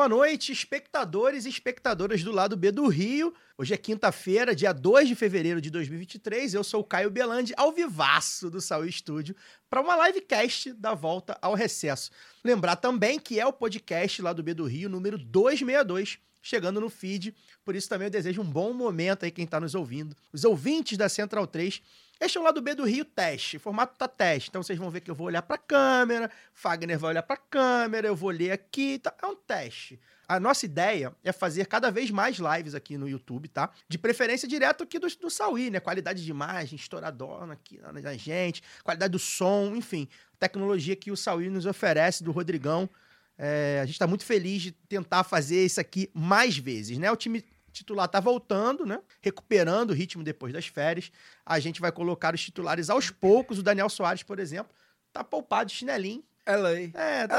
[0.00, 3.34] Boa noite, espectadores e espectadoras do lado B do Rio.
[3.58, 6.54] Hoje é quinta-feira, dia 2 de fevereiro de 2023.
[6.54, 9.36] Eu sou o Caio Belandi, ao vivaço do Saúl Estúdio,
[9.68, 12.10] para uma livecast da volta ao recesso.
[12.42, 16.88] Lembrar também que é o podcast lá do B do Rio, número 262, chegando no
[16.88, 17.34] feed.
[17.62, 20.16] Por isso também eu desejo um bom momento aí quem está nos ouvindo.
[20.32, 21.82] Os ouvintes da Central 3.
[22.20, 23.56] Este é o lado B do Rio teste.
[23.56, 24.50] O formato tá teste.
[24.50, 27.36] Então vocês vão ver que eu vou olhar para a câmera, Fagner vai olhar para
[27.36, 28.98] a câmera, eu vou ler aqui.
[28.98, 29.14] Tá?
[29.22, 29.98] É um teste.
[30.28, 33.70] A nossa ideia é fazer cada vez mais lives aqui no YouTube, tá?
[33.88, 35.80] De preferência direto aqui do, do Sauí, né?
[35.80, 40.06] Qualidade de imagem, estouradona aqui na, na gente, qualidade do som, enfim.
[40.38, 42.88] Tecnologia que o Sauí nos oferece, do Rodrigão.
[43.36, 47.10] É, a gente está muito feliz de tentar fazer isso aqui mais vezes, né?
[47.10, 47.42] O time
[47.80, 49.00] titular tá voltando, né?
[49.20, 51.10] Recuperando o ritmo depois das férias.
[51.44, 53.58] A gente vai colocar os titulares aos poucos.
[53.58, 54.72] O Daniel Soares, por exemplo,
[55.12, 56.22] tá poupado de chinelinho.
[56.46, 56.90] LA.
[56.94, 57.36] É, tá,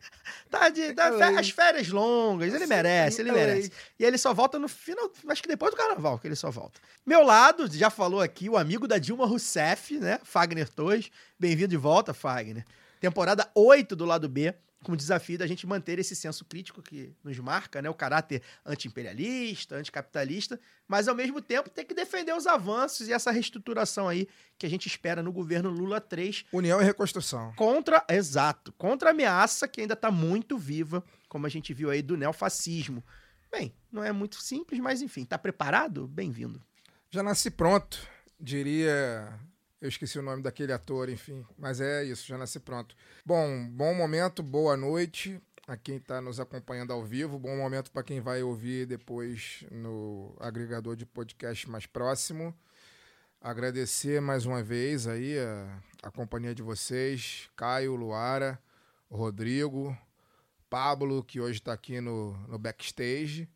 [0.50, 1.18] tá de tá LA.
[1.32, 3.36] fe- as férias longas, ele merece, ele LA.
[3.38, 3.72] merece.
[3.98, 6.80] E ele só volta no final, acho que depois do carnaval que ele só volta.
[7.04, 10.18] Meu lado, já falou aqui, o amigo da Dilma Rousseff, né?
[10.24, 11.10] Fagner Torres.
[11.38, 12.64] Bem-vindo de volta, Fagner.
[13.00, 14.52] Temporada 8 do lado B,
[14.84, 17.90] com o desafio da gente manter esse senso crítico que nos marca, né?
[17.90, 23.30] O caráter anti-imperialista, anticapitalista, mas ao mesmo tempo tem que defender os avanços e essa
[23.30, 27.52] reestruturação aí que a gente espera no governo Lula 3 União e reconstrução.
[27.54, 32.00] contra, exato, contra a ameaça que ainda está muito viva, como a gente viu aí
[32.00, 33.04] do neofascismo.
[33.50, 36.06] Bem, não é muito simples, mas enfim, tá preparado?
[36.06, 36.62] Bem-vindo.
[37.10, 38.06] Já nasci pronto,
[38.38, 39.32] diria.
[39.80, 41.46] Eu esqueci o nome daquele ator, enfim.
[41.56, 42.96] Mas é isso, já nasci pronto.
[43.24, 47.38] Bom, bom momento, boa noite a quem está nos acompanhando ao vivo.
[47.38, 52.52] Bom momento para quem vai ouvir depois no agregador de podcast mais próximo.
[53.40, 58.58] Agradecer mais uma vez aí a, a companhia de vocês, Caio, Luara,
[59.08, 59.96] Rodrigo,
[60.68, 63.48] Pablo, que hoje está aqui no, no backstage,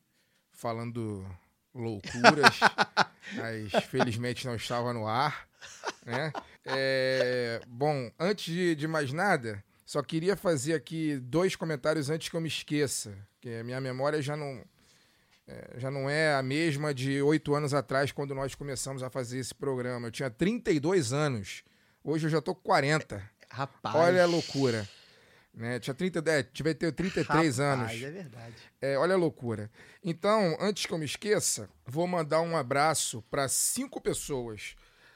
[0.52, 1.26] falando
[1.74, 2.60] loucuras,
[3.34, 5.50] mas felizmente não estava no ar.
[6.04, 6.32] Né?
[6.64, 12.36] É, bom, antes de, de mais nada, só queria fazer aqui dois comentários antes que
[12.36, 14.64] eu me esqueça, que a minha memória já não,
[15.46, 19.38] é, já não é a mesma de oito anos atrás, quando nós começamos a fazer
[19.38, 20.08] esse programa.
[20.08, 21.64] Eu tinha 32 anos,
[22.02, 23.22] hoje eu já tô com 40.
[23.50, 23.94] Rapaz.
[23.94, 24.88] Olha a loucura.
[25.54, 25.78] Né?
[25.78, 27.92] Tinha 30, é, tive ter 33 rapaz, anos.
[27.92, 28.54] É verdade.
[28.80, 29.70] É, olha a loucura.
[30.02, 34.74] Então, antes que eu me esqueça, vou mandar um abraço para cinco pessoas.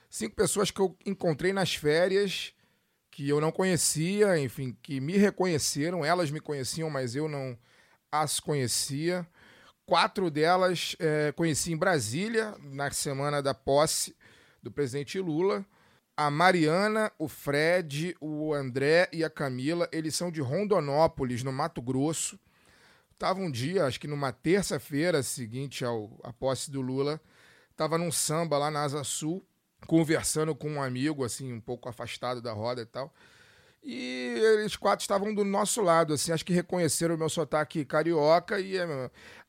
[0.09, 2.53] Cinco pessoas que eu encontrei nas férias,
[3.11, 6.05] que eu não conhecia, enfim, que me reconheceram.
[6.05, 7.59] Elas me conheciam, mas eu não
[8.11, 9.27] as conhecia.
[9.85, 14.17] Quatro delas é, conheci em Brasília, na semana da posse
[14.63, 15.65] do presidente Lula.
[16.17, 21.81] A Mariana, o Fred, o André e a Camila, eles são de Rondonópolis, no Mato
[21.83, 22.39] Grosso.
[23.19, 27.21] Tava um dia, acho que numa terça-feira seguinte ao, à posse do Lula,
[27.77, 29.47] tava num samba lá na Asa Sul,
[29.87, 33.13] conversando com um amigo, assim, um pouco afastado da roda e tal.
[33.83, 38.59] E eles quatro estavam do nosso lado, assim, acho que reconheceram o meu sotaque carioca
[38.59, 38.77] e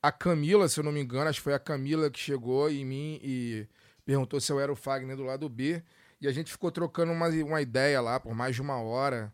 [0.01, 2.85] a Camila, se eu não me engano, acho que foi a Camila que chegou em
[2.85, 3.67] mim e
[4.05, 5.83] perguntou se eu era o Fagner do lado B.
[6.21, 9.33] E a gente ficou trocando uma, uma ideia lá por mais de uma hora,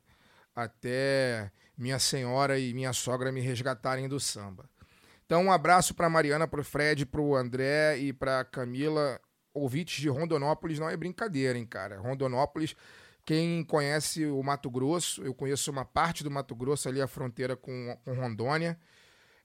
[0.55, 4.69] até minha senhora e minha sogra me resgatarem do samba.
[5.25, 9.19] Então, um abraço para Mariana, para o Fred, para o André e para Camila,
[9.53, 10.79] ouvintes de Rondonópolis.
[10.79, 11.99] Não é brincadeira, hein, cara.
[11.99, 12.75] Rondonópolis,
[13.25, 17.55] quem conhece o Mato Grosso, eu conheço uma parte do Mato Grosso ali, a fronteira
[17.55, 18.77] com, com Rondônia.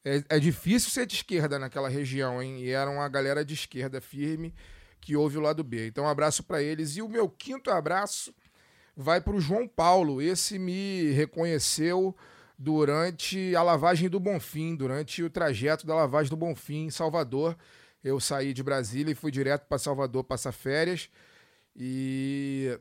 [0.04, 2.60] É, é difícil ser de esquerda naquela região, hein?
[2.60, 4.54] E era uma galera de esquerda firme
[5.00, 5.86] que ouve o lado B.
[5.86, 6.96] Então, um abraço para eles.
[6.96, 8.34] E o meu quinto abraço
[8.96, 10.20] vai para o João Paulo.
[10.20, 12.16] Esse me reconheceu
[12.58, 17.56] durante a lavagem do Bonfim, durante o trajeto da lavagem do Bonfim em Salvador.
[18.08, 21.08] Eu saí de Brasília e fui direto para Salvador passar férias.
[21.76, 22.78] E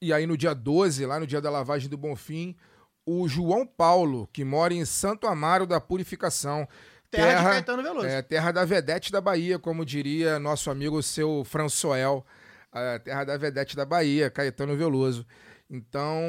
[0.00, 2.56] e aí no dia 12, lá no dia da lavagem do Bonfim,
[3.04, 6.68] o João Paulo, que mora em Santo Amaro da Purificação,
[7.10, 8.06] Terra, de Caetano Veloso.
[8.06, 12.24] é, terra da Vedete da Bahia, como diria nosso amigo seu Françoel,
[12.70, 15.26] a terra da Vedete da Bahia, Caetano Veloso.
[15.70, 16.22] Então,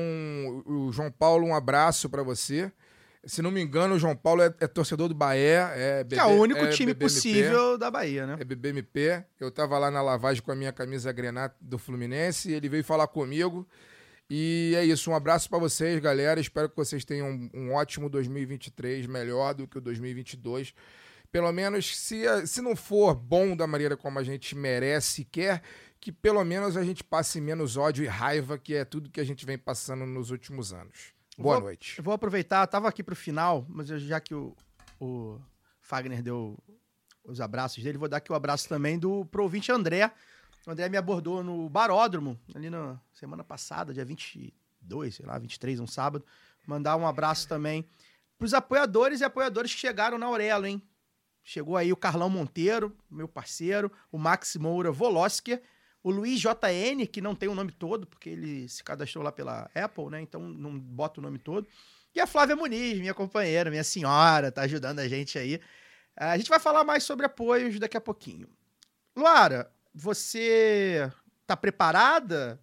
[0.66, 2.72] o João Paulo, um abraço para você.
[3.26, 5.72] Se não me engano, o João Paulo é, é torcedor do Bahia.
[5.76, 8.38] É, Que é o único é time BBMP, possível da Bahia, né?
[8.40, 9.26] É BBMP.
[9.40, 12.52] Eu tava lá na lavagem com a minha camisa grenata do Fluminense.
[12.52, 13.68] Ele veio falar comigo.
[14.30, 15.12] E é isso.
[15.12, 16.40] Um abraço pra vocês, galera.
[16.40, 20.74] Espero que vocês tenham um, um ótimo 2023, melhor do que o 2022.
[21.32, 25.62] Pelo menos, se, se não for bom da maneira como a gente merece e quer,
[26.00, 29.24] que pelo menos a gente passe menos ódio e raiva, que é tudo que a
[29.24, 31.19] gente vem passando nos últimos anos.
[31.42, 31.98] Boa Vou- noite.
[31.98, 34.56] Eu vou aproveitar, tava aqui pro final, mas eu- já que o,
[35.00, 35.40] o
[35.82, 36.58] Fagner deu
[37.24, 40.12] os abraços dele, vou dar aqui o abraço também do pro ouvinte André.
[40.68, 45.80] O André me abordou no Baródromo, ali na semana passada, dia 22, sei lá, 23,
[45.80, 46.26] um sábado.
[46.68, 47.86] Mandar um abraço também
[48.38, 50.82] pros apoiadores e apoiadores que chegaram na Aurelo, hein?
[51.44, 55.62] Chegou aí o Carlão Monteiro, meu parceiro, o Max Moura Volosker,
[56.04, 59.70] o Luiz JN, que não tem o nome todo, porque ele se cadastrou lá pela
[59.76, 60.22] Apple, né?
[60.22, 61.68] Então não bota o nome todo.
[62.14, 65.60] E a Flávia Muniz, minha companheira, minha senhora, tá ajudando a gente aí.
[66.16, 68.48] A gente vai falar mais sobre apoios daqui a pouquinho.
[69.16, 71.12] Luara, você
[71.46, 72.60] tá preparada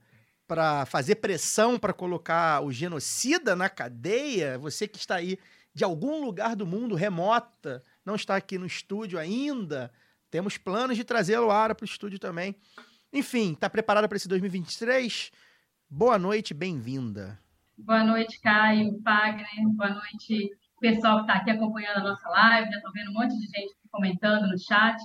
[0.47, 4.59] para fazer pressão para colocar o genocida na cadeia?
[4.59, 5.39] Você que está aí
[5.75, 9.93] de algum lugar do mundo remota, não está aqui no estúdio ainda,
[10.31, 12.57] temos planos de trazer a Luara para o estúdio também.
[13.17, 15.33] Enfim, tá preparada para esse 2023?
[15.89, 17.39] Boa noite, bem-vinda.
[17.79, 19.47] Boa noite, Caio, Fagner.
[19.69, 22.71] Boa noite, pessoal que está aqui acompanhando a nossa live.
[22.71, 25.01] Já estou vendo um monte de gente comentando no chat.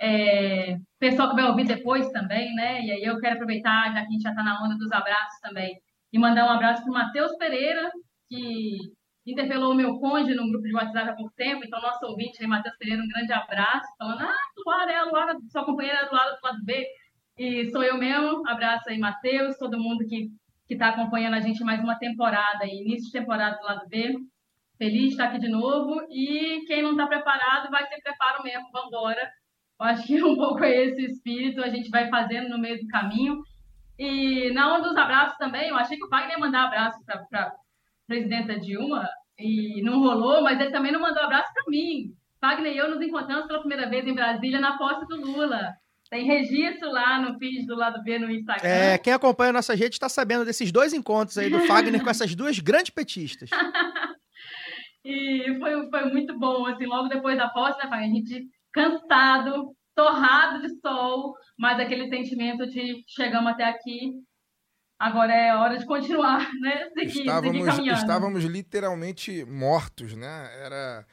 [0.00, 2.80] É, pessoal que vai ouvir depois também, né?
[2.80, 5.38] E aí eu quero aproveitar, já que a gente já está na onda dos abraços
[5.42, 5.78] também,
[6.10, 7.92] e mandar um abraço para o Matheus Pereira,
[8.26, 8.78] que
[9.26, 11.62] interpelou o meu cônjuge num grupo de WhatsApp há pouco tempo.
[11.62, 15.36] Então, nosso ouvinte aí, Matheus Pereira, um grande abraço, falando: Ah, Luara é a Luara,
[15.52, 16.86] sua companheira é do lado do lado B.
[17.36, 18.46] E sou eu mesmo.
[18.48, 20.30] Abraço aí, Matheus, todo mundo que
[20.68, 24.14] está acompanhando a gente mais uma temporada, início de temporada do lado B.
[24.78, 26.06] Feliz de estar aqui de novo.
[26.10, 29.30] E quem não está preparado, vai ser preparo mesmo, vamos embora.
[29.80, 32.86] Eu acho que um pouco é esse espírito, a gente vai fazendo no meio do
[32.86, 33.42] caminho.
[33.98, 37.42] E na onda dos abraços também, eu achei que o Wagner ia mandar abraço para
[37.42, 37.52] a
[38.06, 39.08] presidenta Dilma,
[39.38, 42.12] e não rolou, mas ele também não mandou abraço para mim.
[42.40, 45.74] Wagner e eu nos encontramos pela primeira vez em Brasília na posse do Lula.
[46.10, 48.68] Tem registro lá no feed do lado B no Instagram.
[48.68, 52.34] É, quem acompanha nossas redes está sabendo desses dois encontros aí do Fagner com essas
[52.34, 53.50] duas grandes petistas.
[55.06, 58.10] E foi, foi muito bom, assim, logo depois da posse, né, Fagner?
[58.10, 64.12] A gente cansado, torrado de sol, mas aquele sentimento de chegamos até aqui,
[64.98, 66.88] agora é hora de continuar, né?
[66.94, 67.98] Seguir, seguir Estávamos, caminhando.
[67.98, 70.50] estávamos literalmente mortos, né?
[70.64, 71.06] Era.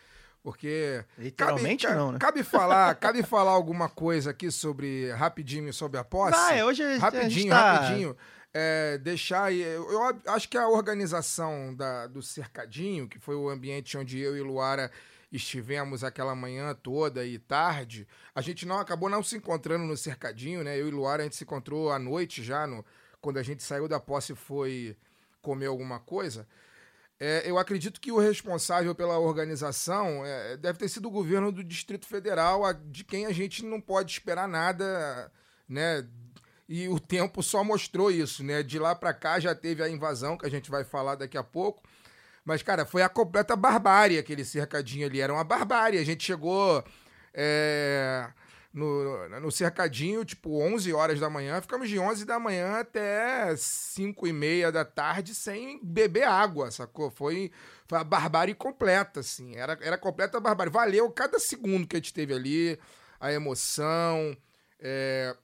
[0.43, 1.03] Porque.
[1.17, 2.19] Literalmente cabe, não, né?
[2.19, 5.11] Cabe falar, cabe falar alguma coisa aqui sobre.
[5.11, 6.31] Rapidinho sobre a posse?
[6.31, 8.17] Vai, hoje a gente Rapidinho, tá- rapidinho.
[8.53, 9.53] É, deixar.
[9.53, 14.35] Eu, eu acho que a organização da, do Cercadinho, que foi o ambiente onde eu
[14.35, 14.91] e Luara
[15.31, 18.05] estivemos aquela manhã toda e tarde,
[18.35, 20.77] a gente não acabou não se encontrando no Cercadinho, né?
[20.77, 22.83] Eu e Luara a gente se encontrou à noite já, no,
[23.21, 24.97] quando a gente saiu da posse e foi
[25.41, 26.45] comer alguma coisa.
[27.23, 31.63] É, eu acredito que o responsável pela organização é, deve ter sido o governo do
[31.63, 35.31] Distrito Federal, a- de quem a gente não pode esperar nada,
[35.69, 36.03] né?
[36.67, 38.63] E o tempo só mostrou isso, né?
[38.63, 41.43] De lá pra cá já teve a invasão, que a gente vai falar daqui a
[41.43, 41.83] pouco.
[42.43, 45.21] Mas, cara, foi a completa barbárie aquele cercadinho ali.
[45.21, 45.99] Era uma barbárie.
[45.99, 46.83] A gente chegou
[47.35, 48.27] é,
[48.73, 51.61] no, no cercadinho, tipo, 11 horas da manhã.
[51.61, 57.09] Ficamos de 11 da manhã até 5 e meia da tarde sem beber água, sacou?
[57.11, 57.51] Foi,
[57.85, 59.55] foi a barbárie completa, assim.
[59.55, 60.71] Era, era completa barbárie.
[60.71, 62.79] Valeu cada segundo que a gente teve ali,
[63.19, 64.35] a emoção,
[64.79, 65.35] é,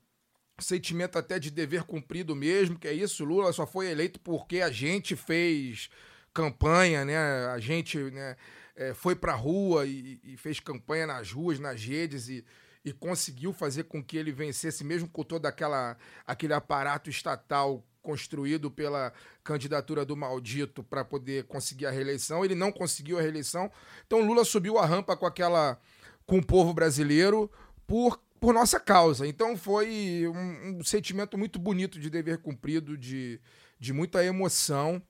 [0.59, 4.71] sentimento até de dever cumprido mesmo, que é isso, Lula só foi eleito porque a
[4.71, 5.89] gente fez
[6.33, 7.17] campanha, né?
[7.47, 8.35] A gente né,
[8.75, 12.45] é, foi pra rua e, e fez campanha nas ruas, nas redes e,
[12.87, 18.71] e conseguiu fazer com que ele vencesse, mesmo com todo aquela, aquele aparato estatal construído
[18.71, 19.11] pela
[19.43, 22.45] candidatura do maldito para poder conseguir a reeleição.
[22.45, 23.69] Ele não conseguiu a reeleição.
[24.05, 25.77] Então Lula subiu a rampa com aquela
[26.25, 27.51] com o povo brasileiro
[27.85, 29.27] por por nossa causa.
[29.27, 33.41] Então foi um, um sentimento muito bonito de dever cumprido, de,
[33.77, 35.01] de muita emoção,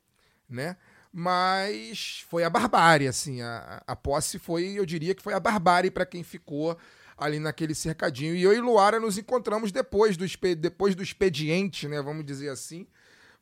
[0.50, 0.78] né?
[1.12, 3.42] Mas foi a barbárie, assim.
[3.42, 6.78] A, a posse foi, eu diria que foi a barbárie para quem ficou
[7.18, 8.36] ali naquele cercadinho.
[8.36, 12.02] E eu e Luara nos encontramos depois do, depois do expediente, né?
[12.02, 12.88] Vamos dizer assim,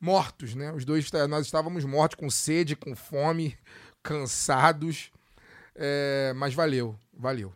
[0.00, 0.72] mortos, né?
[0.72, 3.56] Os dois, nós estávamos mortos, com sede, com fome,
[4.02, 5.10] cansados.
[5.74, 7.52] É, mas valeu, valeu.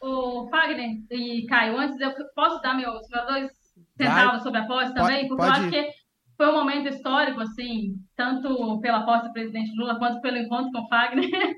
[0.00, 3.50] Ô, Fagner e Caio, antes eu posso dar meus, meus dois
[3.96, 5.28] centavos sobre a posse também?
[5.28, 6.03] Porque pode eu acho que
[6.36, 10.80] foi um momento histórico, assim, tanto pela posse do presidente Lula quanto pelo encontro com
[10.80, 11.28] o Fagner.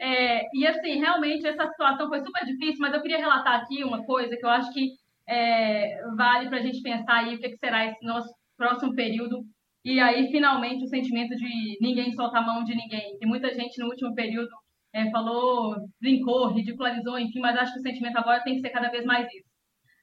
[0.00, 4.04] É, e, assim, realmente essa situação foi super difícil, mas eu queria relatar aqui uma
[4.04, 4.90] coisa que eu acho que
[5.26, 9.44] é, vale para a gente pensar aí o que, que será esse nosso próximo período.
[9.84, 13.16] E aí, finalmente, o sentimento de ninguém solta a mão de ninguém.
[13.18, 14.50] Tem muita gente no último período
[14.92, 18.90] é, falou, brincou, ridicularizou, enfim, mas acho que o sentimento agora tem que ser cada
[18.90, 19.48] vez mais isso.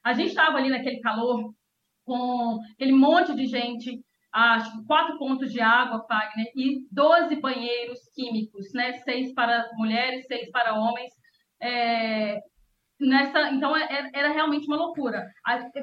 [0.04, 1.52] A gente estava ali naquele calor,
[2.04, 4.00] com aquele monte de gente,
[4.36, 8.92] acho quatro pontos de água, Fagner, e 12 banheiros químicos, né?
[8.98, 11.12] Seis para mulheres, seis para homens.
[11.62, 12.38] É,
[13.00, 15.26] nessa, então era, era, realmente uma loucura.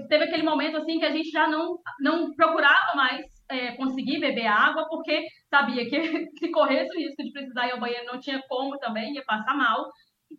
[0.07, 4.45] Teve aquele momento assim que a gente já não, não procurava mais é, conseguir beber
[4.45, 8.41] água, porque sabia que se corresse o risco de precisar ir ao banheiro não tinha
[8.48, 9.89] como também, ia passar mal.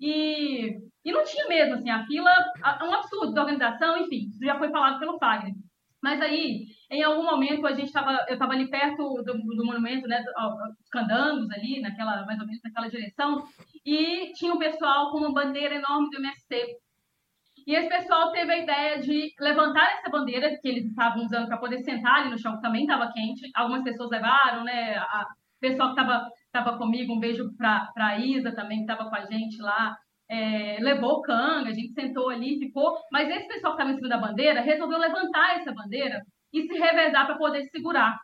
[0.00, 0.70] E,
[1.04, 2.30] e não tinha mesmo, assim, a fila,
[2.82, 5.54] um absurdo da organização, enfim, já foi falado pelo Fagner.
[6.04, 10.06] Mas aí, em algum momento, a gente estava, eu estava ali perto do, do monumento,
[10.06, 10.22] né,
[10.78, 13.42] dos candangos ali, naquela, mais ou menos naquela direção,
[13.86, 16.76] e tinha um pessoal com uma bandeira enorme do MST.
[17.66, 21.56] E esse pessoal teve a ideia de levantar essa bandeira que eles estavam usando para
[21.56, 23.50] poder sentar ali no chão, que também estava quente.
[23.54, 25.00] Algumas pessoas levaram, né?
[25.00, 29.16] O pessoal que estava tava comigo, um beijo para a Isa também, que estava com
[29.16, 29.96] a gente lá
[30.28, 32.96] é, levou canga, a gente sentou ali, ficou.
[33.10, 36.78] Mas esse pessoal que estava em cima da bandeira resolveu levantar essa bandeira e se
[36.78, 38.16] revezar para poder segurar.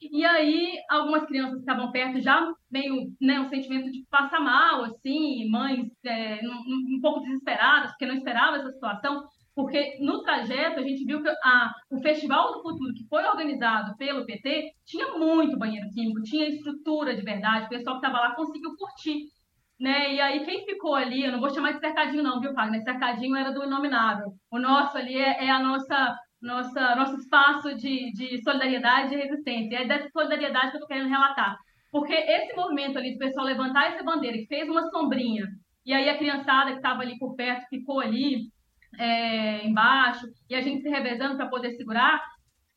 [0.00, 4.84] E aí, algumas crianças que estavam perto já meio, né, um sentimento de passar mal,
[4.84, 9.24] assim, mães é, um, um, pouco desesperadas, porque não esperavam essa situação,
[9.56, 13.96] porque no trajeto a gente viu que a, o Festival do Futuro, que foi organizado
[13.96, 18.36] pelo PT, tinha muito banheiro químico, tinha estrutura de verdade, o pessoal que estava lá
[18.36, 19.24] conseguiu curtir
[19.78, 20.14] né?
[20.14, 22.82] E aí quem ficou ali, eu não vou chamar de cercadinho não, viu, Fagner?
[22.82, 24.32] Cercadinho era do inominável.
[24.50, 29.76] O nosso ali é, é a nossa, nossa nosso espaço de, de solidariedade e resistência.
[29.76, 31.56] É dessa solidariedade que eu estou querendo relatar.
[31.90, 35.46] Porque esse movimento ali do pessoal levantar essa bandeira, que fez uma sombrinha,
[35.86, 38.42] e aí a criançada que estava ali por perto ficou ali
[38.98, 42.22] é, embaixo, e a gente se revezando para poder segurar,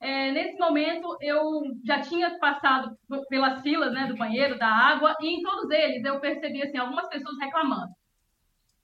[0.02, 2.98] é, nesse momento, eu já tinha passado
[3.30, 7.08] pelas filas né, do banheiro, da água, e em todos eles eu percebi assim, algumas
[7.08, 7.94] pessoas reclamando.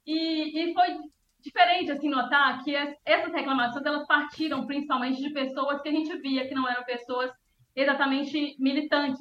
[0.05, 0.95] E, e foi
[1.41, 6.15] diferente assim notar que as, essas reclamações elas partiram principalmente de pessoas que a gente
[6.19, 7.31] via que não eram pessoas
[7.75, 9.19] exatamente militantes.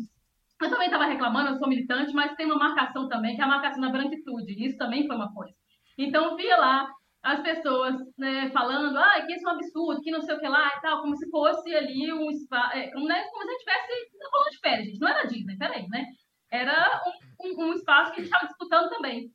[0.61, 3.49] Eu também estava reclamando, eu sou militante, mas tem uma marcação também, que é a
[3.49, 4.67] marcação da branquitude.
[4.67, 5.55] Isso também foi uma coisa.
[5.97, 6.91] Então, via lá
[7.27, 10.47] as pessoas né, falando ah, que isso é um absurdo, que não sei o que
[10.47, 13.53] lá e tal, como se fosse ali um espaço, é, como, né, como se a
[13.53, 15.01] gente estivesse falando de férias, gente.
[15.01, 16.07] Não era Disney, peraí, né?
[16.53, 17.03] Era
[17.43, 19.29] um, um, um espaço que a gente estava disputando também.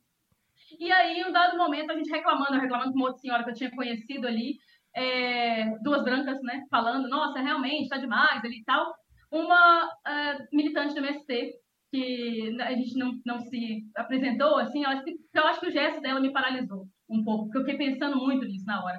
[0.80, 3.50] E aí, em um dado momento, a gente reclamando, reclamando com uma outra senhora que
[3.50, 4.56] eu tinha conhecido ali,
[4.96, 8.90] é, duas brancas, né, falando, nossa, realmente, está demais ali e tal.
[9.30, 11.52] Uma uh, militante do MST,
[11.90, 16.32] que a gente não, não se apresentou, assim, eu acho que o gesto dela me
[16.32, 18.98] paralisou um pouco, porque eu fiquei pensando muito nisso na hora.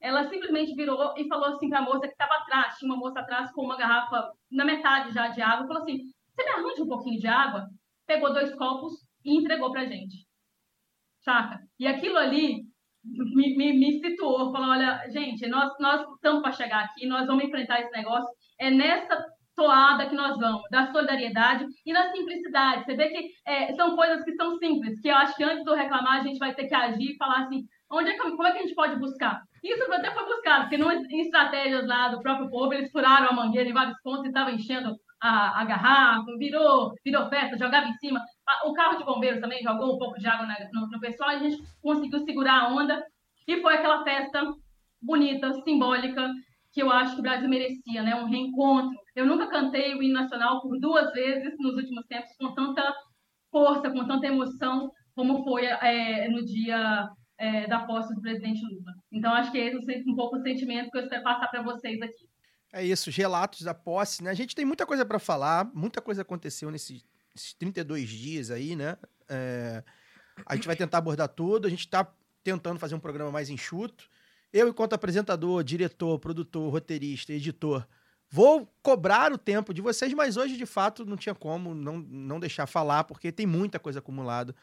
[0.00, 3.20] Ela simplesmente virou e falou assim para a moça que estava atrás, tinha uma moça
[3.20, 5.98] atrás com uma garrafa na metade já de água, falou assim:
[6.34, 7.66] "Você me arranja um pouquinho de água?"
[8.06, 8.94] Pegou dois copos
[9.24, 10.26] e entregou para gente.
[11.20, 11.60] Saca?
[11.78, 12.62] E aquilo ali
[13.04, 17.44] me, me, me situou, falou: "Olha, gente, nós nós estamos para chegar aqui, nós vamos
[17.44, 18.28] enfrentar esse negócio.
[18.58, 19.22] É nessa
[19.60, 22.86] toada que nós vamos, da solidariedade e da simplicidade.
[22.86, 25.74] Você vê que é, são coisas que são simples, que eu acho que antes do
[25.74, 28.52] reclamar a gente vai ter que agir e falar assim, onde é que, como é
[28.52, 29.42] que a gente pode buscar?
[29.62, 33.34] Isso até foi buscado, porque não, em estratégias lá do próprio povo, eles furaram a
[33.34, 37.92] mangueira em vários pontos e estavam enchendo a, a, garrafa, virou, virou festa, jogava em
[37.98, 38.18] cima.
[38.64, 41.58] O carro de bombeiros também jogou um pouco de água no, no pessoal, a gente
[41.82, 43.04] conseguiu segurar a onda
[43.46, 44.42] e foi aquela festa
[45.02, 46.30] bonita, simbólica,
[46.72, 48.14] que eu acho que o Brasil merecia, né?
[48.14, 48.96] Um reencontro.
[49.14, 52.94] Eu nunca cantei o hino nacional por duas vezes nos últimos tempos com tanta
[53.50, 58.94] força, com tanta emoção, como foi é, no dia é, da posse do presidente Lula.
[59.10, 62.00] Então, acho que esse é um pouco o sentimento que eu espero passar para vocês
[62.00, 62.28] aqui.
[62.72, 64.30] É isso, os relatos da posse, né?
[64.30, 68.76] A gente tem muita coisa para falar, muita coisa aconteceu nesses, nesses 32 dias aí,
[68.76, 68.96] né?
[69.28, 69.82] É,
[70.46, 72.06] a gente vai tentar abordar tudo, a gente está
[72.44, 74.08] tentando fazer um programa mais enxuto.
[74.52, 77.86] Eu, enquanto apresentador, diretor, produtor, roteirista, editor,
[78.28, 82.40] vou cobrar o tempo de vocês, mas hoje, de fato, não tinha como não, não
[82.40, 84.54] deixar falar, porque tem muita coisa acumulada.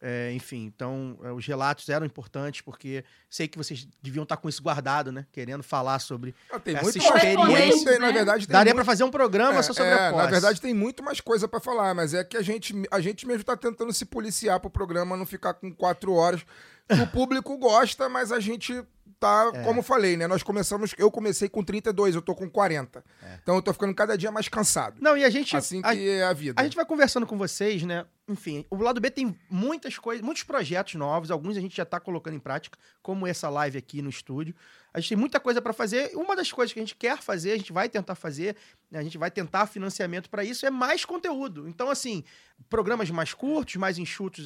[0.00, 4.48] É, enfim, então é, os relatos eram importantes porque sei que vocês deviam estar com
[4.48, 5.26] isso guardado, né?
[5.32, 7.90] Querendo falar sobre ah, tem essa muito experiência.
[7.90, 10.24] Tem, na verdade, tem Daria para fazer um programa é, só sobre é, a posse.
[10.24, 13.26] Na verdade, tem muito mais coisa para falar, mas é que a gente, a gente
[13.26, 16.46] mesmo está tentando se policiar para o programa não ficar com quatro horas.
[16.88, 18.84] O público gosta, mas a gente
[19.20, 19.62] tá, É.
[19.64, 20.26] como eu falei, né?
[20.26, 23.04] Nós começamos, eu comecei com 32, eu tô com 40.
[23.22, 23.38] É.
[23.42, 24.96] Então eu tô ficando cada dia mais cansado.
[25.00, 25.56] Não, e a gente.
[25.56, 26.60] Assim a- que é a vida.
[26.60, 28.06] A gente vai conversando com vocês, né?
[28.28, 31.98] Enfim, o lado B tem muitas coisas, muitos projetos novos, alguns a gente já tá
[31.98, 34.54] colocando em prática, como essa live aqui no estúdio.
[34.92, 36.10] A gente tem muita coisa para fazer.
[36.14, 38.54] Uma das coisas que a gente quer fazer, a gente vai tentar fazer,
[38.90, 41.66] né, a gente vai tentar financiamento para isso, é mais conteúdo.
[41.68, 42.22] Então, assim,
[42.68, 44.44] programas mais curtos, mais enxutos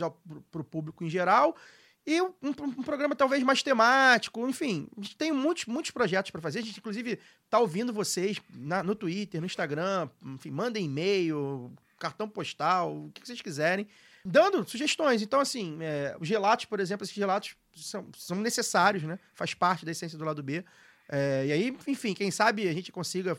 [0.51, 1.57] para o público em geral.
[2.07, 6.41] E um, um- programa talvez mais temático, enfim, a gente tem muitos, muitos projetos para
[6.41, 6.59] fazer.
[6.59, 7.19] A gente, inclusive,
[7.49, 13.25] tá ouvindo vocês na- no Twitter, no Instagram, enfim, mandem e-mail, cartão postal, o que
[13.25, 13.87] vocês quiserem,
[14.25, 15.23] dando sugestões.
[15.23, 19.17] Então, assim, é, os relatos, por exemplo, esses relatos são, são necessários, né?
[19.35, 20.65] Faz parte da essência do lado B.
[21.09, 23.39] É, e aí, enfim, quem sabe a gente consiga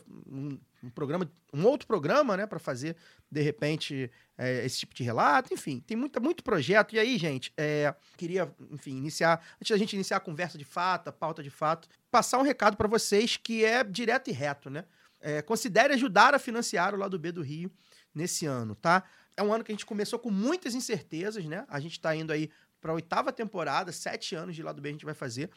[0.84, 2.96] um programa, um outro programa, né, para fazer
[3.30, 5.52] de repente é, esse tipo de relato.
[5.52, 6.94] Enfim, tem muita, muito projeto.
[6.94, 11.08] E aí, gente, é, queria, enfim, iniciar antes da gente iniciar a conversa de fato,
[11.08, 14.84] a pauta de fato, passar um recado para vocês que é direto e reto, né?
[15.20, 17.72] É, considere ajudar a financiar o lado B do Rio
[18.14, 19.02] nesse ano, tá?
[19.36, 21.64] É um ano que a gente começou com muitas incertezas, né?
[21.68, 22.50] A gente está indo aí
[22.80, 25.50] para a oitava temporada, sete anos de lado B a gente vai fazer.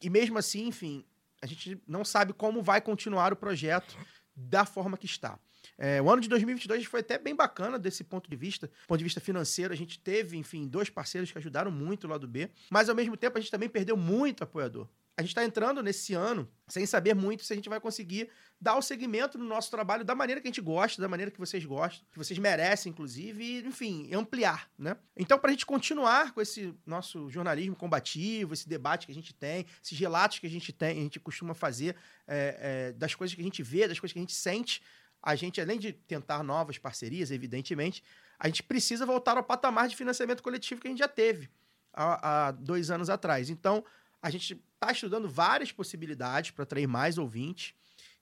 [0.00, 1.04] E mesmo assim, enfim,
[1.42, 3.96] a gente não sabe como vai continuar o projeto
[4.40, 5.38] da forma que está.
[5.76, 8.66] É, o ano de 2022 foi até bem bacana desse ponto de vista.
[8.66, 12.10] Do ponto de vista financeiro, a gente teve, enfim, dois parceiros que ajudaram muito o
[12.10, 14.86] lado B, mas ao mesmo tempo a gente também perdeu muito apoiador.
[15.20, 18.76] A gente está entrando nesse ano sem saber muito se a gente vai conseguir dar
[18.76, 21.62] o segmento no nosso trabalho da maneira que a gente gosta, da maneira que vocês
[21.62, 24.96] gostam, que vocês merecem, inclusive, e, enfim, ampliar, né?
[25.14, 29.34] Então, para a gente continuar com esse nosso jornalismo combativo, esse debate que a gente
[29.34, 31.94] tem, esses relatos que a gente tem, a gente costuma fazer
[32.26, 34.80] é, é, das coisas que a gente vê, das coisas que a gente sente,
[35.22, 38.02] a gente, além de tentar novas parcerias, evidentemente,
[38.38, 41.50] a gente precisa voltar ao patamar de financiamento coletivo que a gente já teve
[41.92, 43.50] há, há dois anos atrás.
[43.50, 43.84] Então,
[44.22, 47.74] a gente está estudando várias possibilidades para atrair mais ouvintes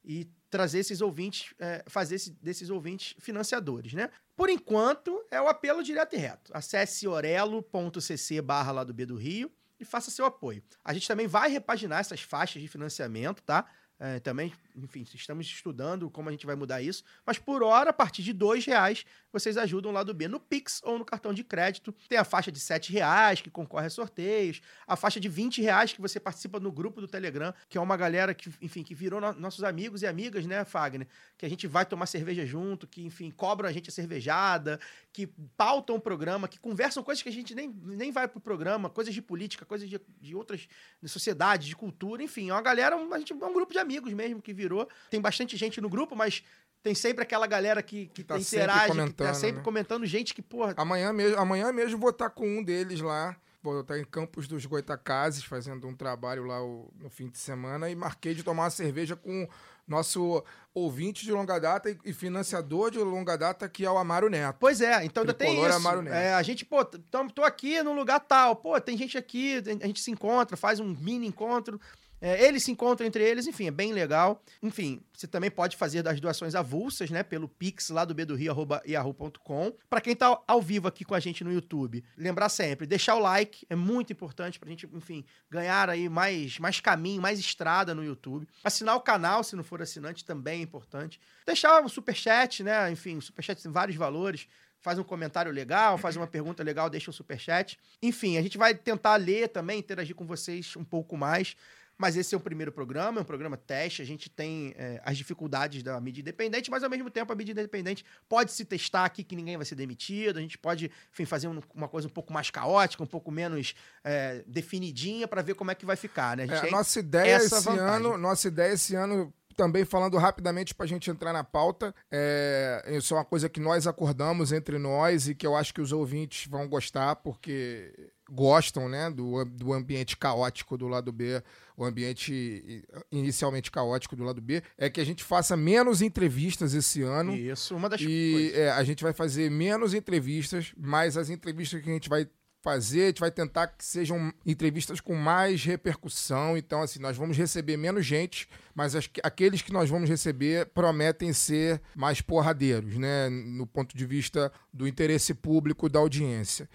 [0.05, 4.11] e trazer esses ouvintes, é, fazer esse- desses ouvintes financiadores, né?
[4.37, 6.51] Por enquanto, é o apelo direto e reto.
[6.55, 10.63] Acesse orelo.cc barra lá do B do Rio e faça seu apoio.
[10.85, 13.67] A gente também vai repaginar essas faixas de financiamento, tá?
[14.01, 17.03] É, também, enfim, estamos estudando como a gente vai mudar isso.
[17.27, 20.81] Mas por hora, a partir de R$ reais, vocês ajudam lá do B no Pix
[20.85, 21.93] ou no cartão de crédito.
[22.09, 25.93] Tem a faixa de R$ reais que concorre a sorteios, a faixa de R$ reais
[25.93, 29.21] que você participa no grupo do Telegram, que é uma galera que, enfim, que virou
[29.21, 31.09] no- nossos amigos e amigas, né, Fagner?
[31.37, 34.79] Que a gente vai tomar cerveja junto, que, enfim, cobram a gente a cervejada,
[35.13, 38.89] que pautam o programa, que conversam coisas que a gente nem, nem vai pro programa,
[38.89, 40.69] coisas de política, coisas de, de outras
[41.03, 43.88] de sociedade, de cultura, enfim, é uma galera, a gente, é um grupo de amigos
[43.89, 44.89] mesmo que virou.
[45.11, 46.43] Tem bastante gente no grupo, mas
[46.83, 49.63] tem sempre aquela galera que, que, tá interage, sempre que tá comentando, sempre né?
[49.65, 53.37] comentando, gente que, porra, Amanhã mesmo, amanhã mesmo vou estar com um deles lá.
[53.61, 57.91] Vou estar em Campos dos Goitacazes, fazendo um trabalho lá o- no fim de semana.
[57.91, 59.49] E marquei de tomar uma cerveja com
[59.87, 64.59] nosso ouvinte de longa data e, financiador de longa data, que é o Amaro Neto.
[64.61, 65.73] Pois é, então ainda tem isso.
[65.75, 66.15] Amaro Neto.
[66.15, 69.87] É, a gente, pô, tamo, tô aqui num lugar tal, pô, tem gente aqui, a
[69.87, 71.81] gente se encontra, faz um mini encontro.
[72.21, 74.43] É, eles se encontram entre eles, enfim, é bem legal.
[74.63, 77.23] Enfim, você também pode fazer das doações avulsas, né?
[77.23, 79.73] Pelo Pix lá do bedorio, arroba yahoo.com.
[79.89, 83.21] Pra quem tá ao vivo aqui com a gente no YouTube, lembrar sempre, deixar o
[83.21, 88.05] like, é muito importante pra gente, enfim, ganhar aí mais, mais caminho, mais estrada no
[88.05, 88.49] YouTube.
[88.65, 91.21] Assinar o canal, se não for assinante, também é importante.
[91.47, 92.91] Deixar o superchat, né?
[92.91, 94.49] Enfim, superchat tem vários valores.
[94.81, 97.77] Faz um comentário legal, faz uma pergunta legal, deixa um superchat.
[98.01, 101.57] Enfim, a gente vai tentar ler também, interagir com vocês um pouco mais.
[101.99, 104.01] Mas esse é o primeiro programa, é um programa teste.
[104.01, 107.51] A gente tem é, as dificuldades da mídia independente, mas ao mesmo tempo a mídia
[107.53, 110.39] independente pode se testar aqui que ninguém vai ser demitido.
[110.39, 113.75] A gente pode, enfim, fazer um- uma coisa um pouco mais caótica, um pouco menos
[114.05, 116.45] é, definidinha para ver como é que vai ficar, né?
[116.45, 117.81] A gente É, nossa ideia esse vantagem.
[117.81, 122.81] ano, nossa ideia esse ano também falando rapidamente para a gente entrar na pauta, é,
[122.97, 125.91] isso é uma coisa que nós acordamos entre nós e que eu acho que os
[125.91, 127.93] ouvintes vão gostar porque
[128.31, 131.43] gostam, né, do, do ambiente caótico do lado B,
[131.77, 137.03] o ambiente inicialmente caótico do lado B, é que a gente faça menos entrevistas esse
[137.03, 137.35] ano.
[137.35, 138.55] Isso, uma das E coisas.
[138.59, 142.29] é, a gente vai fazer menos entrevistas, mas as entrevistas que a gente vai
[142.61, 146.57] fazer, a gente vai tentar que sejam entrevistas com mais repercussão.
[146.57, 151.33] Então, assim, nós vamos receber menos gente, mas as- aqueles que nós vamos receber prometem
[151.33, 153.29] ser mais porradeiros, né?
[153.29, 156.69] No ponto de vista do interesse público da audiência.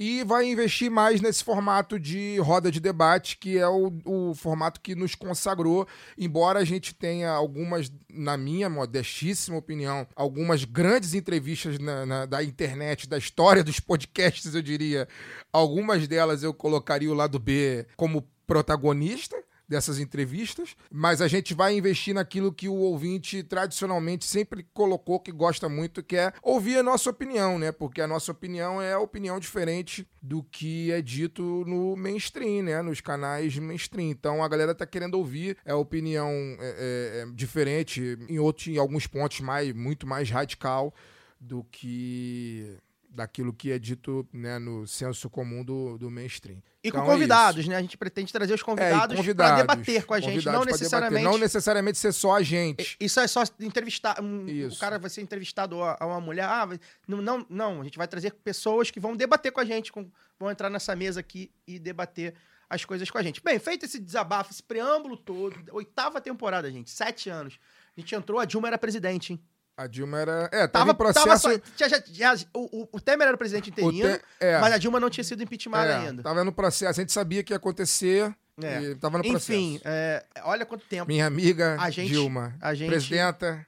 [0.00, 4.80] E vai investir mais nesse formato de roda de debate, que é o, o formato
[4.80, 5.88] que nos consagrou.
[6.16, 12.44] Embora a gente tenha algumas, na minha modestíssima opinião, algumas grandes entrevistas na- na- da
[12.44, 15.08] internet, da história dos podcasts, eu diria.
[15.52, 19.36] Algumas delas eu colocaria o lado B como protagonista.
[19.68, 25.30] Dessas entrevistas, mas a gente vai investir naquilo que o ouvinte tradicionalmente sempre colocou que
[25.30, 27.70] gosta muito, que é ouvir a nossa opinião, né?
[27.70, 32.80] Porque a nossa opinião é a opinião diferente do que é dito no mainstream, né?
[32.80, 34.10] Nos canais mainstream.
[34.10, 38.78] Então a galera tá querendo ouvir a opinião é, é, é, diferente, em, outros, em
[38.78, 40.94] alguns pontos mais, muito mais radical
[41.40, 42.78] do que
[43.18, 46.62] daquilo que é dito né, no senso comum do, do mainstream.
[46.82, 47.68] E Então com é convidados, isso.
[47.70, 47.76] né?
[47.76, 50.52] A gente pretende trazer os É, convidados, convidados, para debater com a gente, não pra
[50.52, 51.24] debater, necessariamente.
[51.24, 52.96] Não necessariamente ser só a gente.
[53.00, 54.20] Isso é só entrevistar.
[54.22, 54.78] um- o Isso.
[54.78, 56.44] cara vai ser entrevistado a, a uma mulher.
[56.44, 56.68] Ah,
[57.06, 57.80] não, não, não.
[57.80, 60.94] A gente vai trazer pessoas que vão debater com a gente, com- vão entrar nessa
[60.94, 62.34] mesa aqui e debater
[62.70, 63.42] as coisas com a gente.
[63.42, 67.58] Bem, feito esse desabafo, esse preâmbulo todo, oitava temporada, gente, sete anos.
[67.96, 69.40] A gente entrou, a Dilma era presidente, hein?
[69.78, 70.48] A Dilma era.
[70.52, 71.24] É, tava Tava, processo.
[71.26, 72.02] tava só- já- já-
[72.34, 75.08] já- o, o- Temer era o presidente o interino, te- é, mas a Dilma não
[75.08, 76.22] tinha sido impeachmentada é, ainda.
[76.22, 76.90] Tava no processo.
[76.90, 78.34] A gente sabia que ia acontecer.
[78.60, 78.80] É.
[78.82, 79.52] E tava no processo.
[79.52, 81.06] Enfim, é, olha quanto tempo.
[81.06, 83.64] Minha amiga A gente- Dilma, a gente- presidenta.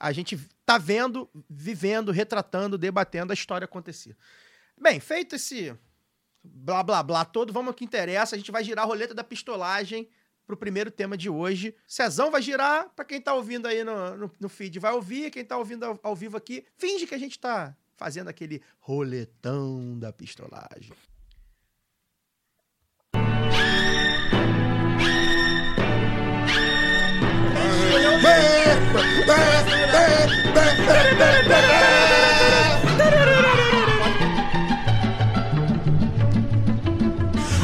[0.00, 4.16] A gente tá vendo, vivendo, retratando, debatendo a história acontecer.
[4.76, 5.72] Bem, feito esse
[6.42, 8.34] blá blá blá todo, vamos ao que interessa.
[8.34, 10.08] A gente vai girar a roleta da pistolagem
[10.46, 11.74] pro primeiro tema de hoje.
[11.86, 15.44] Cezão vai girar, pra quem tá ouvindo aí no, no, no feed vai ouvir, quem
[15.44, 20.12] tá ouvindo ao, ao vivo aqui, finge que a gente tá fazendo aquele roletão da
[20.12, 20.92] pistolagem.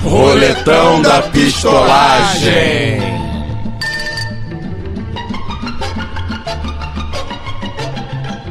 [0.09, 2.99] Roletão da pistolagem.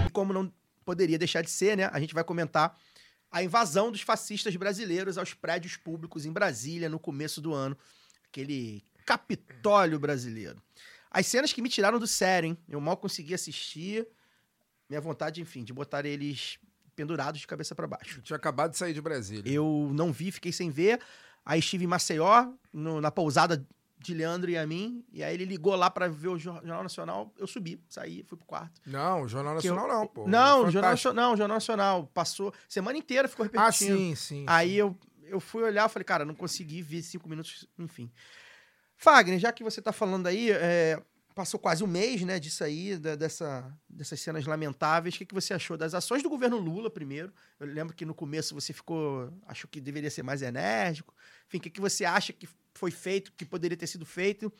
[0.05, 0.53] E como não
[0.85, 1.89] poderia deixar de ser, né?
[1.91, 2.77] A gente vai comentar
[3.31, 7.75] a invasão dos fascistas brasileiros aos prédios públicos em Brasília no começo do ano.
[8.29, 10.61] Aquele Capitólio brasileiro.
[11.09, 12.57] As cenas que me tiraram do sério, hein?
[12.69, 14.07] Eu mal consegui assistir.
[14.87, 16.59] Minha vontade, enfim, de botar eles
[16.95, 18.21] pendurados de cabeça para baixo.
[18.21, 19.51] Tinha acabado de sair de Brasília.
[19.51, 20.99] Eu não vi, fiquei sem ver.
[21.49, 23.65] Aí estive em Maceió, no- na pousada
[23.99, 25.03] de Leandro e a mim.
[25.13, 27.33] E aí ele ligou lá para ver o Jor- Jornal Nacional.
[27.37, 28.81] Eu subi, saí, fui pro quarto.
[28.85, 30.27] Não, o Jornal Que eu- Nacional não, pô.
[30.27, 30.71] Não, Fantástico.
[30.71, 32.07] Jornal Nacional, não, Jornal Nacional.
[32.13, 33.65] Passou semana inteira, ficou repetindo.
[33.65, 34.43] Ah, sim, sim.
[34.47, 38.11] Aí eu, eu fui olhar, falei, cara, não consegui ver cinco minutos, enfim.
[38.95, 40.99] Fagner, já que você tá falando aí, é,
[41.35, 45.13] passou quase um mês, né, disso aí, da- dessa, dessas cenas lamentáveis.
[45.15, 47.31] O que, que você achou das ações do governo Lula, primeiro?
[47.59, 51.13] Eu lembro que no começo você ficou, achou que deveria ser mais enérgico.
[51.47, 54.47] Enfim, o que, que você acha que foi feito, que poderia ter sido feito?
[54.47, 54.53] O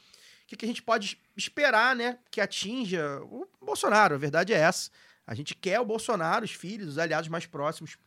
[0.47, 4.15] que, que a gente pode esperar, né, que atinja o Bolsonaro?
[4.15, 4.89] A verdade é essa.
[5.25, 7.97] A gente quer o Bolsonaro, os filhos, os aliados mais próximos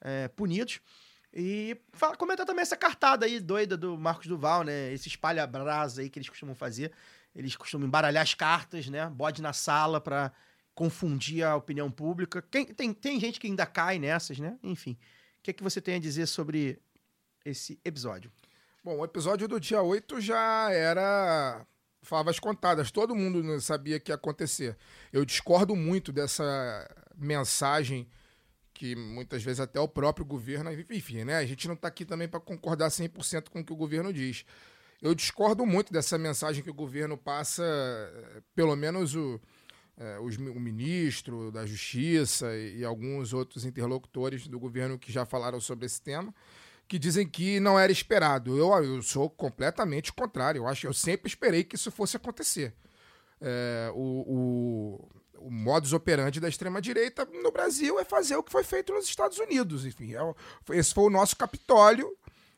[0.00, 0.80] é, punidos.
[1.32, 4.92] E fala, comenta também essa cartada aí doida do Marcos Duval, né?
[4.92, 6.90] Esse espalha-brasa aí que eles costumam fazer.
[7.34, 9.06] Eles costumam embaralhar as cartas, né?
[9.10, 10.32] Bode na sala pra
[10.74, 12.42] confundir a opinião pública.
[12.50, 14.58] Quem- tem, tem gente que ainda cai nessas, né?
[14.62, 14.92] Enfim.
[15.38, 16.80] O que, é que você tem a dizer sobre
[17.44, 18.30] esse episódio?
[18.82, 21.66] Bom, o episódio do dia 8 já era
[22.02, 22.90] favas contadas.
[22.90, 24.76] Todo mundo né, sabia que ia acontecer.
[25.12, 28.08] Eu discordo muito dessa mensagem
[28.72, 31.36] que muitas vezes até o próprio governo, enfim, né?
[31.36, 34.44] A gente não está aqui também para concordar 100% com o que o governo diz.
[35.02, 39.40] Eu discordo muito dessa mensagem que o governo passa, eh, pelo menos o,
[39.98, 45.26] eh, os o ministro da Justiça e, e alguns outros interlocutores do governo que já
[45.26, 46.34] falaram sobre esse tema,
[46.90, 48.58] que dizem que não era esperado.
[48.58, 50.58] Eu, eu sou completamente contrário.
[50.58, 52.74] Eu acho, eu sempre esperei que isso fosse acontecer.
[53.40, 58.64] É, o, o, o modus operandi da extrema-direita no Brasil é fazer o que foi
[58.64, 59.86] feito nos Estados Unidos.
[59.86, 62.12] Enfim, é esse foi o nosso Capitólio,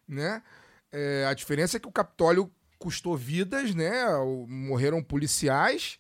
[0.09, 0.43] né?
[0.91, 4.03] É, a diferença é que o Capitólio custou vidas, né?
[4.49, 5.99] Morreram policiais.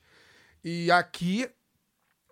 [0.64, 1.46] E aqui,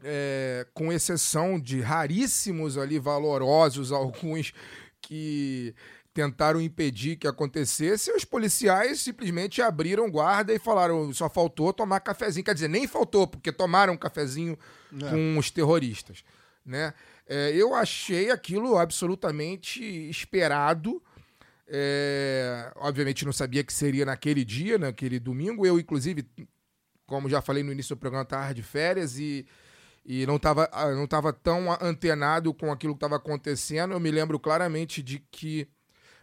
[0.02, 4.54] é, com exceção de raríssimos ali, valorosos, alguns
[5.00, 5.74] que
[6.12, 12.44] tentaram impedir que acontecesse, os policiais simplesmente abriram guarda e falaram: só faltou tomar cafezinho.
[12.44, 14.58] Quer dizer, nem faltou, porque tomaram um cafezinho
[14.90, 16.24] com os terroristas.
[16.64, 16.92] Né?
[17.26, 21.02] É, eu achei aquilo absolutamente esperado.
[21.72, 25.64] É, obviamente não sabia que seria naquele dia, naquele domingo.
[25.64, 26.26] Eu, inclusive,
[27.06, 29.46] como já falei no início do programa, estava de férias e,
[30.12, 33.92] e não estava não tava tão antenado com aquilo que estava acontecendo.
[33.92, 35.68] Eu me lembro claramente de que.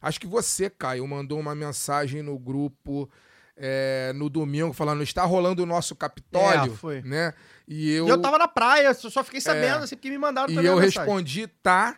[0.02, 3.10] Acho que você, Caio, mandou uma mensagem no grupo
[3.56, 6.74] é, no domingo falando: está rolando o nosso Capitólio.
[6.74, 7.02] É, foi.
[7.02, 7.34] Né?
[7.66, 10.66] E eu, E eu tava na praia, só fiquei sabendo, assim, porque me mandaram e
[10.66, 11.96] eu respondi tá,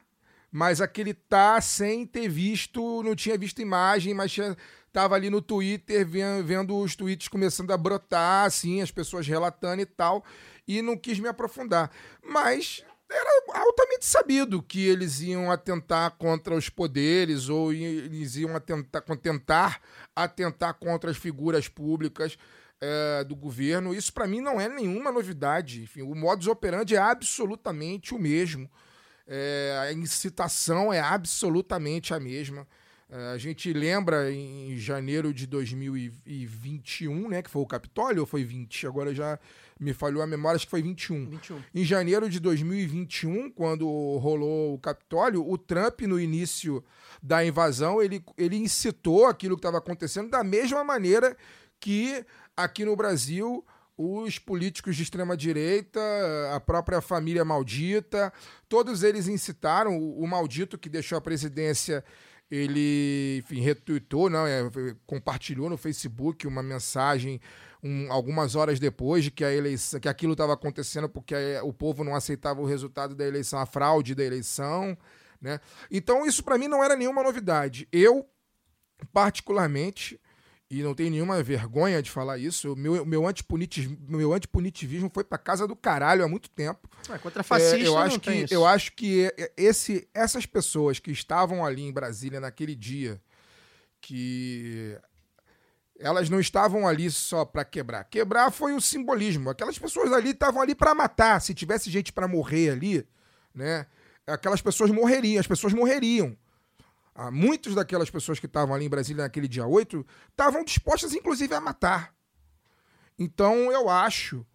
[0.51, 4.55] mas aquele tá sem ter visto, não tinha visto imagem, mas tinha,
[4.91, 9.85] tava ali no Twitter vendo, os tweets começando a brotar, assim, as pessoas relatando e
[9.85, 10.23] tal,
[10.67, 11.91] e não quis me aprofundar.
[12.23, 19.01] Mas era altamente sabido que eles iam atentar contra os poderes ou eles iam atentar,
[19.17, 19.81] tentar
[20.15, 22.37] atentar contra as figuras públicas
[22.79, 23.93] é, do governo.
[23.93, 25.81] Isso, para mim, não é nenhuma novidade.
[25.81, 28.69] Enfim, o modus operandi é absolutamente o mesmo.
[29.27, 32.67] É, a incitação é absolutamente a mesma.
[33.11, 38.43] É, a gente lembra em janeiro de 2021, né, que foi o Capitólio, ou foi
[38.43, 38.85] 20?
[38.85, 39.39] Agora já
[39.79, 41.27] me falhou a memória, acho que foi 21.
[41.27, 41.63] 21.
[41.73, 46.83] Em janeiro de 2021, quando rolou o Capitólio, o Trump, no início
[47.21, 51.35] da invasão, ele, ele incitou aquilo que estava acontecendo da mesma maneira
[51.79, 52.23] que
[52.55, 53.65] aqui no Brasil
[53.97, 55.99] os políticos de extrema direita,
[56.53, 58.31] a própria família maldita,
[58.69, 62.03] todos eles incitaram o, o maldito que deixou a presidência
[62.49, 64.69] ele enfim, retweetou, não, é,
[65.05, 67.39] compartilhou no Facebook uma mensagem
[67.83, 71.73] um, algumas horas depois de que a eleição, que aquilo estava acontecendo porque a, o
[71.73, 74.97] povo não aceitava o resultado da eleição, a fraude da eleição,
[75.41, 75.59] né?
[75.89, 77.87] Então isso para mim não era nenhuma novidade.
[77.91, 78.27] Eu
[79.13, 80.19] particularmente
[80.69, 82.75] e não tenho nenhuma vergonha de falar isso.
[82.75, 86.87] Meu, meu, antipunitivismo, meu antipunitivismo foi para casa do caralho há muito tempo.
[87.09, 88.45] É, contra fascista é, eu acho não que.
[88.51, 93.19] Eu acho que esse, essas pessoas que estavam ali em Brasília naquele dia,
[93.99, 94.95] que
[95.99, 98.03] elas não estavam ali só para quebrar.
[98.03, 99.49] Quebrar foi o simbolismo.
[99.49, 101.41] Aquelas pessoas ali estavam ali para matar.
[101.41, 103.07] Se tivesse gente para morrer ali,
[103.55, 103.87] né?
[104.27, 106.37] Aquelas pessoas morreriam, as pessoas morreriam.
[107.21, 111.53] Ah, muitas daquelas pessoas que estavam ali em Brasília naquele dia 8 estavam dispostas, inclusive,
[111.53, 112.15] a matar.
[113.19, 114.45] Então, eu acho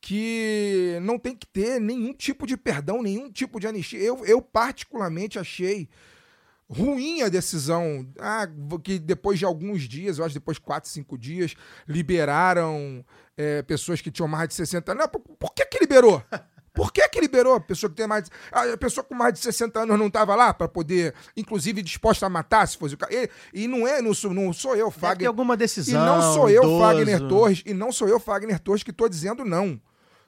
[0.00, 3.98] que não tem que ter nenhum tipo de perdão, nenhum tipo de anistia.
[3.98, 5.88] Eu, eu particularmente, achei
[6.68, 8.08] ruim a decisão.
[8.20, 8.46] Ah,
[8.80, 11.56] que depois de alguns dias, eu acho depois de 4, 5 dias,
[11.88, 13.04] liberaram
[13.36, 15.02] é, pessoas que tinham mais de 60 anos.
[15.02, 16.22] Não, por, por que, que liberou?
[16.74, 18.28] Por que, que liberou a pessoa que tem mais.
[18.50, 22.28] A pessoa com mais de 60 anos não estava lá para poder, inclusive, disposta a
[22.28, 23.12] matar, se fosse o caso.
[23.12, 25.28] E, e não é, não sou, não sou eu, Fagner.
[25.28, 26.04] alguma E decisão.
[26.04, 26.80] não sou eu, idoso.
[26.82, 29.80] Fagner Torres, e não sou eu, Fagner Torres, que estou dizendo não.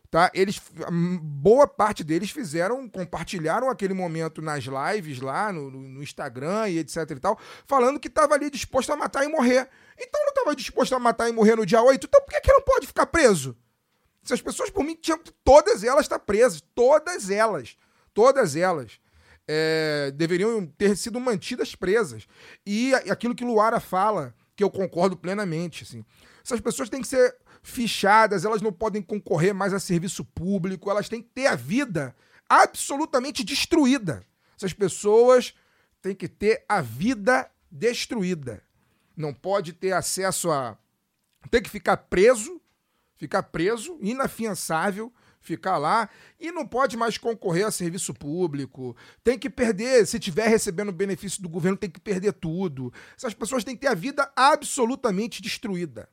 [0.09, 0.31] Tá?
[0.33, 6.03] Eles, hum, boa parte deles fizeram, compartilharam aquele momento nas lives lá no, no- no
[6.03, 9.69] Instagram e etc e tal, falando que estava ali disposto a matar e morrer.
[9.99, 12.53] Então não estava disposto a matar e morrer no dia 8, então por que, que
[12.53, 13.57] não pode ficar preso?
[14.27, 16.61] Se as pessoas, por mim, tinham todas elas estar presas.
[16.75, 17.77] Todas elas.
[18.13, 18.99] Todas elas.
[19.49, 22.27] é, deveriam ter sido mantidas presas.
[22.67, 26.05] E aquilo que Luara fala, que eu concordo plenamente, assim.
[26.45, 31.09] Essas pessoas têm que ser fichadas, elas não podem concorrer mais a serviço público, elas
[31.09, 32.15] têm que ter a vida
[32.49, 34.25] absolutamente destruída.
[34.57, 35.55] Essas pessoas
[36.01, 38.63] têm que ter a vida destruída.
[39.17, 40.77] Não pode ter acesso a.
[41.51, 42.61] Tem que ficar preso,
[43.17, 46.09] ficar preso, inafiançável, ficar lá
[46.41, 48.97] e não pode mais concorrer a serviço público.
[49.23, 52.93] Tem que perder, se tiver recebendo benefício do governo, tem que perder tudo.
[53.17, 56.09] Essas pessoas têm que ter a vida absolutamente destruída.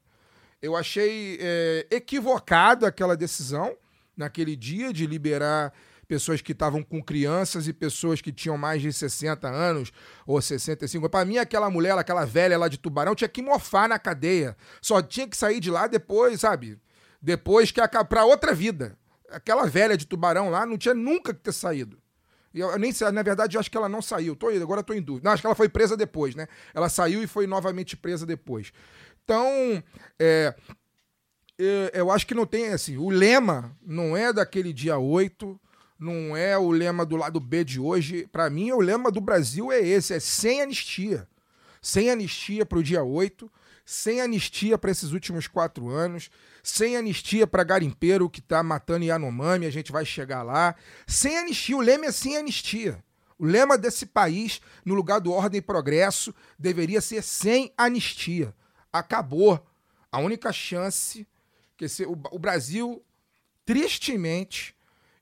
[0.62, 3.76] Eu achei é, equivocado aquela decisão
[4.16, 5.74] naquele dia de liberar
[6.08, 9.92] pessoas que estavam com crianças e pessoas que tinham mais de 60 anos
[10.26, 11.10] ou 65.
[11.10, 14.56] Para mim, aquela mulher, aquela velha lá de Tubarão, tinha que mofar na cadeia.
[14.82, 16.78] Só tinha que sair de lá depois, sabe?
[17.24, 18.98] Depois que para outra vida.
[19.30, 21.98] Aquela velha de Tubarão lá não tinha nunca que ter saído.
[22.54, 24.36] E Eu, eu nem sei, na verdade, eu acho que ela não saiu.
[24.36, 25.26] Tô, agora tô em dúvida.
[25.26, 26.48] Não, acho que ela foi presa depois, né?
[26.74, 28.74] Ela saiu e foi novamente presa depois.
[29.24, 29.82] Então,
[30.20, 30.54] é,
[31.58, 32.98] eu, eu acho que não tem assim.
[32.98, 35.60] O lema não é daquele dia 8,
[35.98, 38.28] não é o lema do lado B de hoje.
[38.34, 41.26] Para mim, o lema do Brasil é esse: é sem anistia.
[41.82, 43.50] Sem anistia para o dia 8,
[43.86, 46.30] sem anistia para esses últimos quatro anos,
[46.64, 50.74] sem anistia para garimpeiro que tá matando Yanomami, a gente vai chegar lá.
[51.06, 53.04] Sem anistia, o lema é sem anistia.
[53.38, 58.56] O lema desse país, no lugar do ordem e progresso, deveria ser sem anistia.
[58.92, 59.62] Acabou.
[60.10, 61.28] A única chance
[61.76, 63.04] que esse, o, o Brasil,
[63.66, 64.74] tristemente,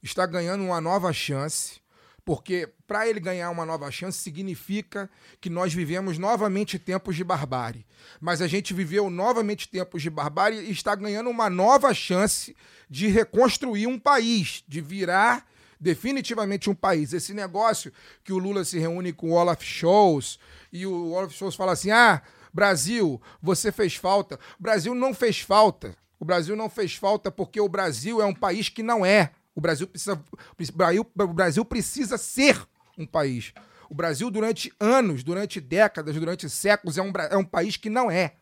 [0.04, 1.81] está ganhando uma nova chance,
[2.23, 7.86] porque para ele ganhar uma nova chance significa que nós vivemos novamente tempos de barbárie.
[8.19, 12.55] Mas a gente viveu novamente tempos de barbárie e está ganhando uma nova chance
[12.89, 15.47] de reconstruir um país, de virar
[15.79, 17.12] definitivamente um país.
[17.12, 17.91] Esse negócio
[18.23, 20.38] que o Lula se reúne com o Olaf Scholz
[20.71, 22.21] e o Olaf Scholz fala assim: "Ah,
[22.53, 24.39] Brasil, você fez falta".
[24.60, 25.95] O Brasil não fez falta.
[26.19, 29.31] O Brasil não fez falta porque o Brasil é um país que não é.
[29.56, 32.62] O Brasil precisa, o Brasil- precisa ser
[32.98, 33.54] um país.
[33.90, 38.10] O Brasil, durante anos, durante décadas, durante séculos, é um, é um país que não
[38.10, 38.36] é.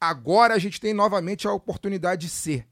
[0.00, 2.66] Agora a gente tem novamente a oportunidade de ser.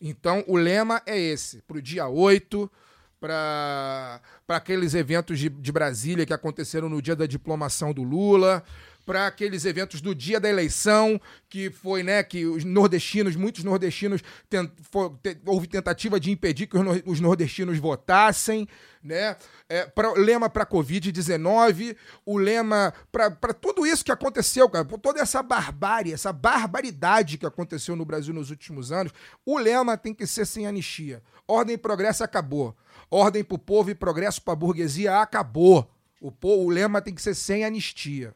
[0.00, 2.70] Então, o lema é esse: para o dia 8,
[3.18, 8.62] para aqueles eventos de, de Brasília que aconteceram no dia da diplomação do Lula,
[9.06, 14.20] para aqueles eventos do dia da eleição, que foi, né, que os nordestinos, muitos nordestinos,
[14.50, 18.68] tent, for, te, houve tentativa de impedir que os, os nordestinos votassem,
[19.02, 19.36] né?
[19.68, 25.40] É, pra, lema para Covid-19, o lema para tudo isso que aconteceu, cara, toda essa
[25.42, 29.12] barbárie, essa barbaridade que aconteceu no Brasil nos últimos anos,
[29.44, 31.22] o lema tem que ser sem anistia.
[31.46, 32.76] Ordem e progresso acabou.
[33.08, 35.88] Ordem para o povo e progresso para a burguesia acabou.
[36.20, 38.34] O, o lema tem que ser sem anistia.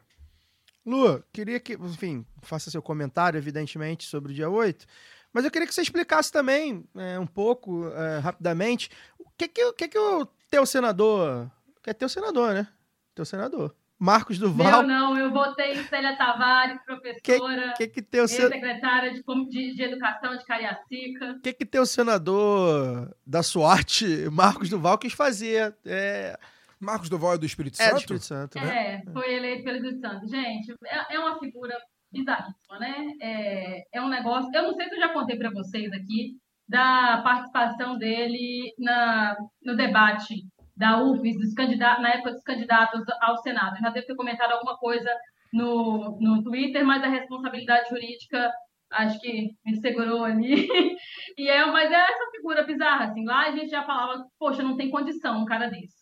[0.85, 4.85] Lu, queria que, enfim, faça seu comentário, evidentemente, sobre o dia 8,
[5.33, 9.63] mas eu queria que você explicasse também, é, um pouco, é, rapidamente, o que que,
[9.65, 11.49] o que que o teu senador,
[11.81, 12.67] que é teu senador, né?
[13.15, 13.75] Teu senador.
[14.03, 14.81] Marcos Duval.
[14.83, 18.47] Meu não, eu votei em Célia Tavares, professora, que, que, que teu sen...
[18.47, 21.33] secretária de, de, de, Educação de Cariacica.
[21.33, 25.75] O que, que teu senador da sorte, Marcos Duval, quis fazer?
[25.85, 26.35] É...
[26.81, 27.93] Marcos Duval é do Espírito é Santo?
[27.93, 28.95] do Espírito Santo, né?
[28.95, 30.27] É, foi eleito pelo Espírito Santo.
[30.27, 31.77] Gente, é, é uma figura
[32.11, 32.95] bizarríssima, né?
[33.21, 34.49] É, é um negócio...
[34.53, 39.75] Eu não sei se eu já contei para vocês aqui da participação dele na, no
[39.75, 40.35] debate
[40.75, 43.75] da UFES, dos candidatos, na época dos candidatos ao Senado.
[43.75, 45.09] Eu já devo ter comentado alguma coisa
[45.53, 48.51] no, no Twitter, mas a responsabilidade jurídica
[48.91, 50.67] acho que me segurou ali.
[51.37, 53.25] e é, mas é essa figura bizarra, assim.
[53.25, 56.01] Lá a gente já falava, poxa, não tem condição um cara desse.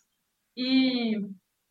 [0.57, 1.15] E,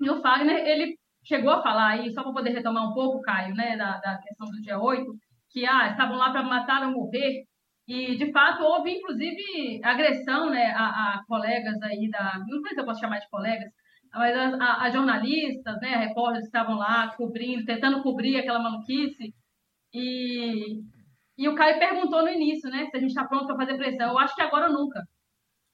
[0.01, 3.55] e o Fagner, ele chegou a falar aí, só para poder retomar um pouco, Caio,
[3.55, 5.05] né, da, da questão do dia 8,
[5.51, 7.45] que ah, estavam lá para matar ou morrer.
[7.87, 12.38] E, de fato, houve, inclusive, agressão né, a, a colegas aí da.
[12.47, 13.71] Não sei se eu posso chamar de colegas,
[14.12, 19.35] mas a, a, jornalistas, né, repórteres estavam lá cobrindo, tentando cobrir aquela maluquice.
[19.93, 20.83] E,
[21.38, 24.11] e o Caio perguntou no início, né, se a gente está pronto para fazer pressão.
[24.11, 25.03] Eu acho que agora ou nunca,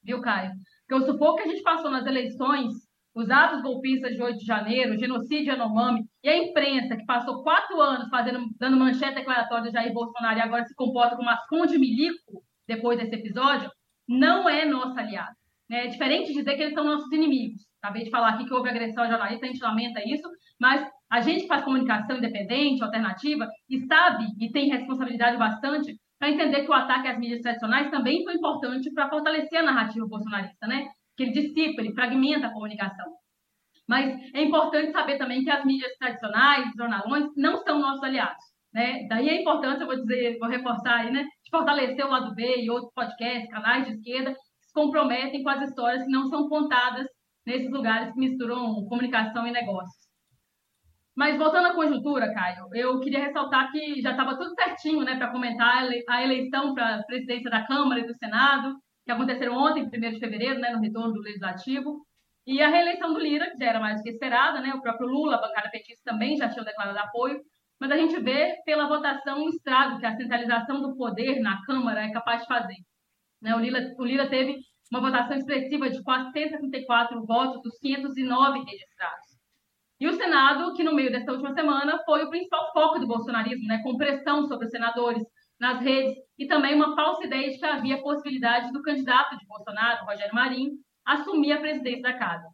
[0.02, 0.52] viu, Caio?
[0.86, 2.72] Porque o sufoco que a gente passou nas eleições
[3.14, 7.42] os atos golpistas de 8 de janeiro, o genocídio Yanomami, e a imprensa, que passou
[7.42, 11.74] quatro anos fazendo, dando manchete declaratória de Jair Bolsonaro e agora se comporta como ascunde
[11.74, 13.70] de milico depois desse episódio,
[14.08, 15.34] não é nosso aliado.
[15.70, 15.86] Né?
[15.86, 17.62] É diferente de dizer que eles são nossos inimigos.
[17.82, 20.28] Acabei de falar aqui que houve agressão a jornalista, a gente lamenta isso,
[20.60, 26.62] mas a gente faz comunicação independente, alternativa, e sabe e tem responsabilidade bastante para entender
[26.64, 30.86] que o ataque às mídias tradicionais também foi importante para fortalecer a narrativa bolsonarista, né?
[31.16, 33.06] Que ele dissipa, ele fragmenta a comunicação.
[33.88, 38.42] Mas é importante saber também que as mídias tradicionais, os jornalões, não são nossos aliados.
[38.72, 39.06] Né?
[39.08, 42.62] Daí a importância, eu vou dizer, vou reforçar aí, né, de fortalecer o lado B
[42.62, 46.48] e outros podcasts, canais de esquerda, que se comprometem com as histórias que não são
[46.48, 47.06] contadas
[47.46, 50.04] nesses lugares que misturam comunicação e negócios.
[51.16, 55.30] Mas voltando à conjuntura, Caio, eu queria ressaltar que já estava tudo certinho né, para
[55.30, 58.74] comentar a eleição para a presidência da Câmara e do Senado,
[59.04, 62.04] que aconteceram ontem, 1 de fevereiro, né, no retorno do Legislativo,
[62.46, 65.08] e a reeleição do Lira, que já era mais do que esperada, né, o próprio
[65.08, 67.40] Lula, a bancada petista também já tinha declarado apoio,
[67.80, 72.02] mas a gente vê pela votação o estrago que a centralização do poder na Câmara
[72.02, 72.76] é capaz de fazer.
[73.40, 74.58] Né, o, Lira, o Lira teve
[74.90, 79.34] uma votação expressiva de 434 votos dos 509 registrados.
[80.00, 83.66] E o Senado, que no meio dessa última semana foi o principal foco do bolsonarismo,
[83.66, 85.22] né, com pressão sobre os senadores,
[85.64, 90.04] nas redes e também uma falsa ideia de que havia possibilidade do candidato de Bolsonaro,
[90.04, 90.72] Rogério Marinho,
[91.06, 92.46] assumir a presidência da casa.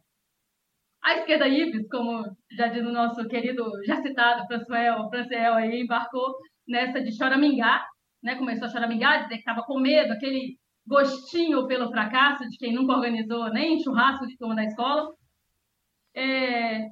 [1.03, 6.35] A esquerda Ives, como já diz o nosso querido, já citado, Françoel, Franciel aí, embarcou
[6.65, 7.85] nessa de choramingar,
[8.23, 8.35] né?
[8.35, 12.93] começou a choramingar, dizer que estava com medo, aquele gostinho pelo fracasso de quem nunca
[12.93, 15.11] organizou nem churrasco de turma da escola.
[16.15, 16.87] É,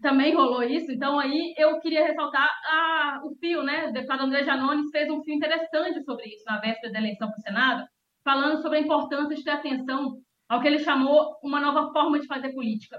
[0.00, 0.90] também rolou isso.
[0.90, 3.88] Então, aí eu queria ressaltar a, o fio, né?
[3.88, 7.38] O deputado André Janones fez um fio interessante sobre isso na véspera da eleição para
[7.38, 7.88] o Senado,
[8.24, 10.16] falando sobre a importância de ter atenção
[10.48, 12.98] ao que ele chamou uma nova forma de fazer política.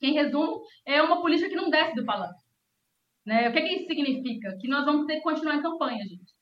[0.00, 2.40] Em resumo, é uma política que não desce do palanque.
[3.26, 3.48] Né?
[3.48, 4.56] O que, que isso significa?
[4.60, 6.32] Que nós vamos ter que continuar em campanha, gente.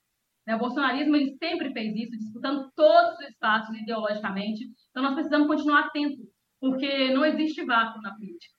[0.47, 0.55] Né?
[0.55, 4.65] O bolsonarismo ele sempre fez isso, disputando todos os espaços ideologicamente.
[4.90, 6.25] Então, nós precisamos continuar atentos,
[6.61, 8.56] porque não existe vácuo na política.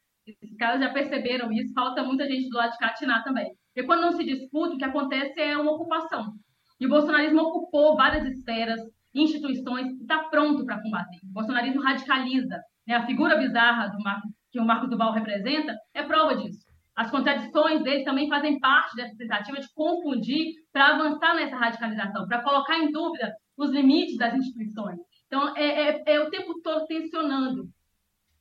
[0.58, 3.45] Esses caras já perceberam isso, falta muita gente do lado de cá atinar também.
[3.68, 6.34] Porque quando não se disputa, o que acontece é uma ocupação.
[6.80, 8.82] E o bolsonarismo ocupou várias esferas,
[9.14, 11.20] instituições, e está pronto para combater.
[11.30, 12.60] O bolsonarismo radicaliza.
[12.88, 12.95] Né?
[12.95, 16.66] A figura bizarra Marco, que o Marco Duval representa é prova disso.
[16.95, 22.41] As contradições dele também fazem parte dessa tentativa de confundir para avançar nessa radicalização, para
[22.41, 24.97] colocar em dúvida os limites das instituições.
[25.28, 27.68] Então, é, é, é o tempo todo tensionando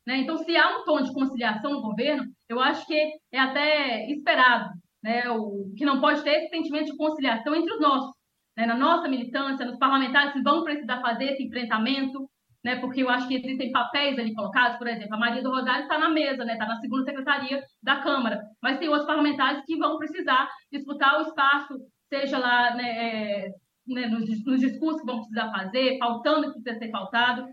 [0.07, 0.19] Né?
[0.19, 2.95] Então, se há um tom de conciliação no governo, eu acho que
[3.33, 4.71] é até esperado.
[5.03, 5.29] Né?
[5.31, 8.15] O que não pode ter é esse sentimento de conciliação entre os nossos.
[8.57, 8.67] Né?
[8.67, 12.31] Na nossa militância, nos parlamentares que vão precisar fazer esse enfrentamento,
[12.65, 12.77] né?
[12.77, 15.99] porque eu acho que existem papéis ali colocados, por exemplo, a Maria do Rosário está
[15.99, 16.57] na mesa, está né?
[16.57, 21.23] Tá na segunda secretaria da Câmara, mas tem outros parlamentares que vão precisar disputar o
[21.23, 21.75] espaço,
[22.09, 23.49] seja lá né, é,
[23.87, 27.47] né, nos, nos discursos que vão precisar fazer, faltando o que precisa ser faltado.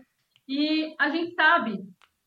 [0.48, 1.78] E a gente sabe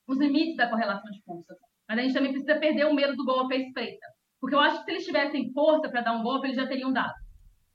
[0.07, 1.57] os limites da correlação de forças.
[1.87, 4.05] Mas a gente também precisa perder o medo do golpe à espreita.
[4.39, 6.93] Porque eu acho que se eles tivessem força para dar um golpe, eles já teriam
[6.93, 7.13] dado.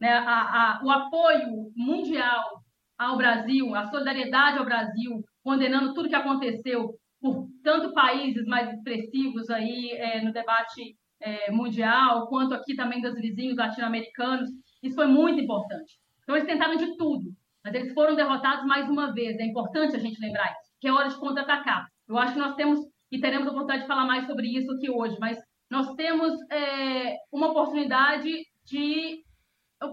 [0.00, 0.12] Né?
[0.12, 2.62] A, a, o apoio mundial
[2.98, 9.48] ao Brasil, a solidariedade ao Brasil, condenando tudo que aconteceu por tanto países mais expressivos
[9.48, 14.50] aí é, no debate é, mundial, quanto aqui também dos vizinhos latino-americanos,
[14.82, 15.98] isso foi muito importante.
[16.22, 17.30] Então eles tentaram de tudo,
[17.64, 19.38] mas eles foram derrotados mais uma vez.
[19.38, 21.86] É importante a gente lembrar isso, que é hora de contra-atacar.
[22.08, 22.80] Eu acho que nós temos
[23.10, 25.38] e teremos a oportunidade de falar mais sobre isso aqui hoje, mas
[25.70, 28.30] nós temos é, uma oportunidade
[28.64, 29.22] de,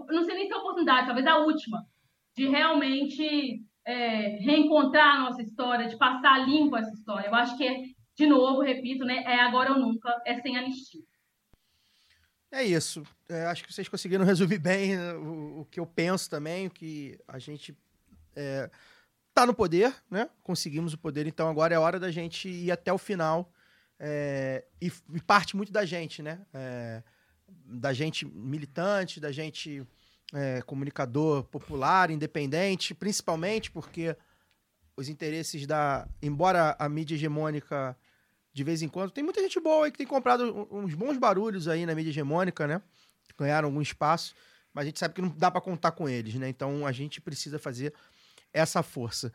[0.08, 1.84] não sei nem se é oportunidade, talvez a última,
[2.34, 7.28] de realmente é, reencontrar a nossa história, de passar limpo essa história.
[7.28, 7.82] Eu acho que, é,
[8.16, 11.02] de novo, repito, né, é agora ou nunca, é sem anistia.
[12.52, 13.02] É isso.
[13.28, 16.70] É, acho que vocês conseguiram resumir bem né, o, o, que eu penso também, o
[16.70, 17.76] que a gente
[18.34, 18.70] é,
[19.34, 20.28] tá no poder, né?
[20.42, 23.52] Conseguimos o poder, então agora é hora da gente ir até o final.
[23.98, 26.40] É, e, e, parte muito da gente, né?
[26.54, 27.02] É,
[27.66, 29.86] da gente militante, da gente
[30.32, 34.16] é, comunicador popular, independente, principalmente porque
[34.96, 36.08] os interesses da.
[36.22, 37.96] Embora a mídia hegemônica,
[38.52, 41.68] de vez em quando, tem muita gente boa aí que tem comprado uns bons barulhos
[41.68, 42.82] aí na mídia hegemônica, né?
[43.38, 44.34] Ganharam algum espaço,
[44.72, 46.48] mas a gente sabe que não dá para contar com eles, né?
[46.48, 47.92] Então a gente precisa fazer
[48.52, 49.32] essa força.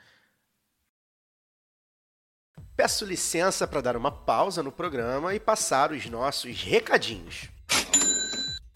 [2.76, 7.50] Peço licença para dar uma pausa no programa e passar os nossos recadinhos.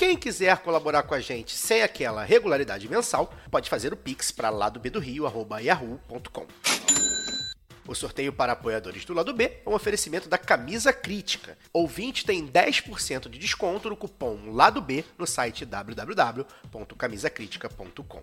[0.00, 4.48] Quem quiser colaborar com a gente sem aquela regularidade mensal, pode fazer o pix para
[4.48, 6.46] ladobdorio@yahoo.com.
[7.86, 11.58] O sorteio para apoiadores do lado B é um oferecimento da Camisa Crítica.
[11.70, 18.22] Ouvinte tem 10% de desconto no cupom Lado B no site www.camisacritica.com.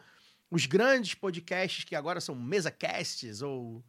[0.52, 3.82] os grandes podcasts que agora são mesacasts ou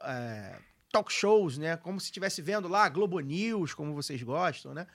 [0.00, 0.56] é,
[0.92, 1.76] talk shows, né?
[1.76, 4.86] Como se estivesse vendo lá Globo News, como vocês gostam, né?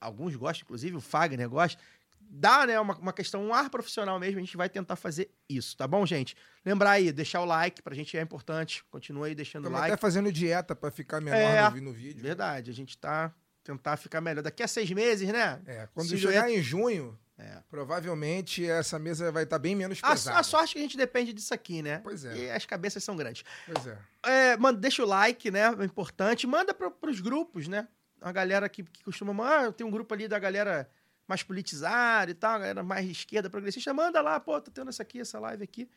[0.00, 1.82] Alguns gostam, inclusive o Fagner gosta.
[2.20, 5.76] Dá, né, uma, uma questão, um ar profissional mesmo, a gente vai tentar fazer isso,
[5.76, 6.36] tá bom, gente?
[6.64, 8.84] Lembrar aí, deixar o like, pra gente é importante.
[8.92, 9.88] Continua aí deixando o like.
[9.88, 12.22] até fazendo dieta pra ficar menor é, no, no vídeo.
[12.22, 14.42] Verdade, a gente tá tentar ficar melhor.
[14.42, 15.60] Daqui a seis meses, né?
[15.66, 17.62] É, quando chegar em junho, é.
[17.70, 20.36] Provavelmente essa mesa vai estar bem menos pesada.
[20.36, 21.98] A, a, sorte é que a gente depende disso aqui, né?
[21.98, 22.36] Pois é.
[22.36, 23.44] E as cabeças são grandes.
[23.66, 23.98] Pois é.
[24.24, 25.62] é manda, deixa o like, né?
[25.78, 26.46] É importante.
[26.46, 27.88] Manda para os grupos, né?
[28.20, 29.32] A galera que, que costuma.
[29.44, 30.88] Ah, tem um grupo ali da galera
[31.26, 33.94] mais politizada e tal, a galera mais esquerda, progressista.
[33.94, 35.88] Manda lá, pô, tô tendo essa aqui, essa live aqui.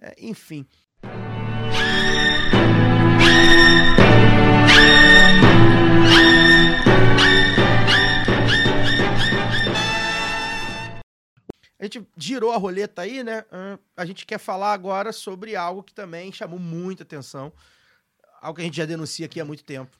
[0.00, 0.66] É, enfim.
[11.78, 13.44] A gente girou a roleta aí, né?
[13.96, 17.52] A gente quer falar agora sobre algo que também chamou muita atenção.
[18.40, 19.96] Algo que a gente já denuncia aqui há muito tempo.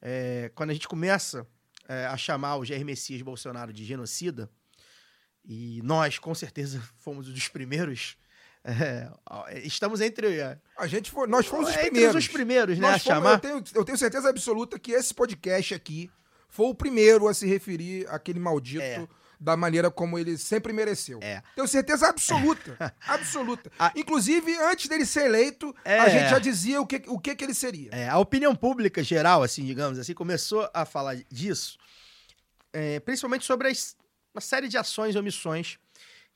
[0.00, 1.46] É, quando a gente começa
[1.88, 4.50] é, a chamar o Jair Messias Bolsonaro de genocida,
[5.44, 8.16] e nós, com certeza, fomos um dos primeiros.
[8.64, 9.08] é,
[9.64, 10.38] estamos entre.
[10.38, 12.16] é, A gente foi, nós fomos os entre primeiros.
[12.16, 12.88] os primeiros, né?
[12.88, 13.32] Fomos- chamar.
[13.34, 16.10] eu, tenho, eu tenho certeza absoluta que esse podcast aqui
[16.48, 19.06] foi o primeiro a se referir àquele maldito É.
[19.42, 21.18] da maneira como ele sempre mereceu.
[21.20, 21.42] É.
[21.56, 22.76] Tenho certeza absoluta.
[23.06, 23.72] absoluta.
[23.78, 25.98] A- Inclusive, antes dele ser eleito, É.
[25.98, 27.90] a gente já dizia o que, o que, que ele seria.
[27.92, 31.76] É, a opinião pública geral, assim, digamos assim, começou a falar disso,
[32.72, 33.96] é, principalmente sobre as-
[34.32, 35.78] uma série de ações e omissões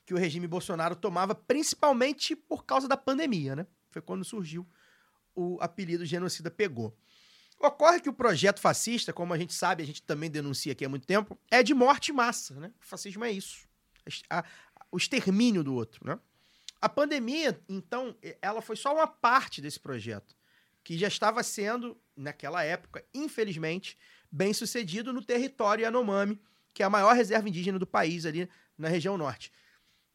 [0.05, 3.65] que o regime Bolsonaro tomava, principalmente por causa da pandemia, né?
[3.89, 4.67] Foi quando surgiu
[5.35, 6.95] o apelido genocida pegou.
[7.59, 10.89] Ocorre que o projeto fascista, como a gente sabe, a gente também denuncia aqui há
[10.89, 12.71] muito tempo, é de morte em massa, né?
[12.79, 13.67] O fascismo é isso.
[14.91, 16.19] O extermínio do outro, né?
[16.79, 20.35] A pandemia, então, ela foi só uma parte desse projeto
[20.83, 23.97] que já estava sendo, naquela época, infelizmente,
[24.31, 26.39] bem sucedido no território Yanomami,
[26.73, 28.47] que é a maior reserva indígena do país ali
[28.77, 29.51] na região norte.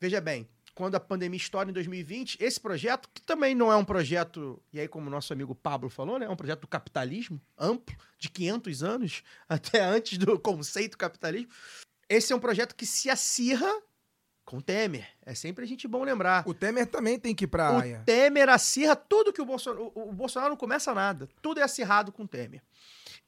[0.00, 3.84] Veja bem, quando a pandemia estoura em 2020, esse projeto, que também não é um
[3.84, 7.40] projeto, e aí como o nosso amigo Pablo falou, né, é um projeto do capitalismo
[7.58, 11.50] amplo, de 500 anos, até antes do conceito capitalismo,
[12.08, 13.70] esse é um projeto que se acirra
[14.44, 15.08] com Temer.
[15.24, 16.46] É sempre a gente bom lembrar.
[16.46, 18.02] O Temer também tem que ir pra O Haia.
[18.04, 19.92] Temer acirra tudo que o Bolsonaro.
[19.94, 21.28] O, o Bolsonaro não começa nada.
[21.40, 22.60] Tudo é acirrado com o Temer.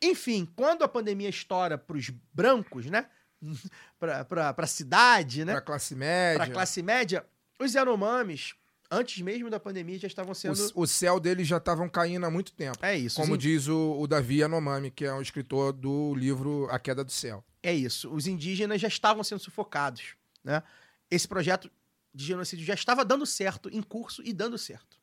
[0.03, 3.07] Enfim, quando a pandemia estoura pros brancos, né?
[3.99, 5.53] pra, pra, pra cidade, né?
[5.53, 6.45] Pra classe média.
[6.45, 7.27] Pra classe média,
[7.59, 8.55] os Yanomamis,
[8.91, 10.55] antes mesmo da pandemia, já estavam sendo.
[10.75, 12.79] O, o céu deles já estavam caindo há muito tempo.
[12.83, 13.21] É isso.
[13.21, 17.13] Como diz o, o Davi Yanomami, que é o escritor do livro A Queda do
[17.13, 17.45] Céu.
[17.63, 18.11] É isso.
[18.13, 20.63] Os indígenas já estavam sendo sufocados, né?
[21.11, 21.71] Esse projeto
[22.15, 24.99] de genocídio já estava dando certo, em curso e dando certo.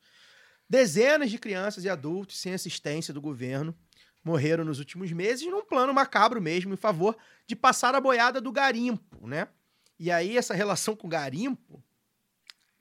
[0.68, 3.74] Dezenas de crianças e adultos sem assistência do governo
[4.24, 8.52] morreram nos últimos meses num plano macabro mesmo em favor de passar a boiada do
[8.52, 9.48] garimpo, né?
[9.98, 11.82] E aí essa relação com o garimpo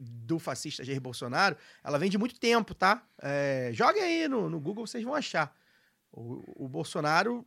[0.04, 3.08] do fascista Jair Bolsonaro, ela vem de muito tempo, tá?
[3.22, 5.56] É, joguem aí no, no Google, vocês vão achar.
[6.12, 7.46] O, o Bolsonaro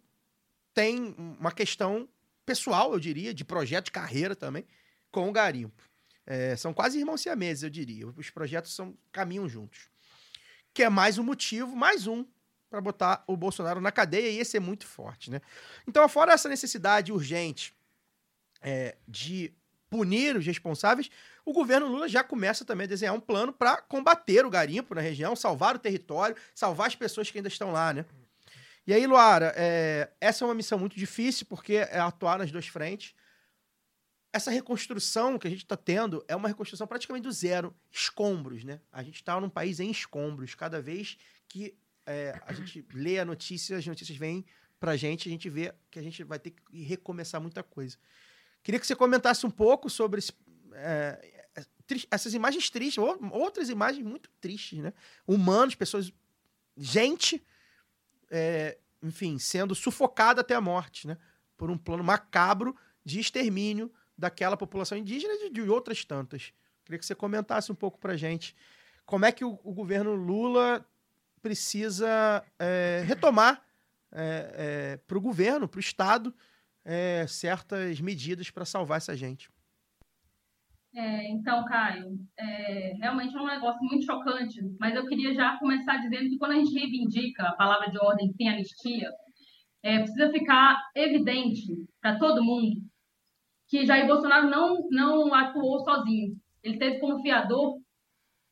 [0.73, 2.09] tem uma questão
[2.47, 4.65] pessoal, eu diria, de projeto de carreira também,
[5.11, 5.83] com o garimpo.
[6.25, 8.07] É, são quase irmãos siameses, eu diria.
[8.07, 9.89] Os projetos são caminham juntos.
[10.73, 12.25] Que é mais um motivo, mais um,
[12.71, 15.41] para botar o Bolsonaro na cadeia, e esse é muito forte, né?
[15.87, 17.77] Então, fora essa necessidade urgente
[18.63, 19.53] é, de
[19.91, 21.09] punir os responsáveis,
[21.45, 25.01] o governo Lula já começa também a desenhar um plano para combater o garimpo na
[25.01, 28.05] região, salvar o território, salvar as pessoas que ainda estão lá, né?
[28.87, 32.67] E aí, Luara, é, essa é uma missão muito difícil, porque é atuar nas duas
[32.67, 33.15] frentes.
[34.33, 38.81] Essa reconstrução que a gente está tendo é uma reconstrução praticamente do zero, escombros, né?
[38.93, 40.55] A gente está num país em escombros.
[40.55, 41.17] Cada vez
[41.49, 41.75] que
[42.05, 44.45] é, a gente lê a notícia, as notícias vêm
[44.79, 47.97] pra gente, a gente vê que a gente vai ter que recomeçar muita coisa.
[48.63, 50.33] Queria que você comentasse um pouco sobre esse,
[50.75, 51.65] é, é,
[52.11, 54.93] essas imagens tristes, ou- outras imagens muito tristes, né?
[55.27, 56.13] Humanos, pessoas,
[56.77, 57.45] gente,
[58.31, 61.19] é, enfim, sendo sufocada até a morte, né?
[61.57, 66.53] Por um plano macabro de extermínio daquela população indígena e de, outras tantas.
[66.85, 68.55] Queria que você comentasse um pouco pra gente
[69.05, 70.87] como é que o, o governo Lula
[71.43, 73.63] precisa é, retomar
[75.07, 76.35] para o governo, para o Estado,
[76.85, 79.51] é, certas medidas para salvar essa gente.
[80.97, 85.97] É, então, Caio, é, realmente é um negócio muito chocante, mas eu queria já começar
[85.97, 89.11] dizendo que quando a gente reivindica a palavra de ordem sem anistia,
[89.83, 91.67] é, precisa ficar evidente
[92.01, 92.77] para todo mundo
[93.69, 96.37] que Jair Bolsonaro não, não atuou sozinho.
[96.63, 97.79] Ele teve como fiador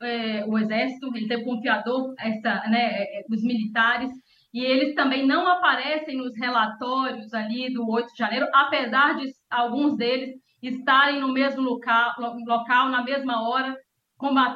[0.02, 4.10] é, o Exército, ele teve como fiador essa, né, é, os militares,
[4.52, 9.96] e eles também não aparecem nos relatórios ali do 8 de janeiro, apesar de alguns
[9.96, 12.14] deles estarem no mesmo local,
[12.46, 13.76] local na mesma hora,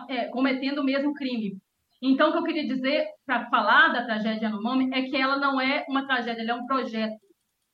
[0.09, 1.59] é, cometendo o mesmo crime.
[2.03, 5.61] Então, o que eu queria dizer para falar da tragédia Yanomami é que ela não
[5.61, 7.17] é uma tragédia, ela é um projeto.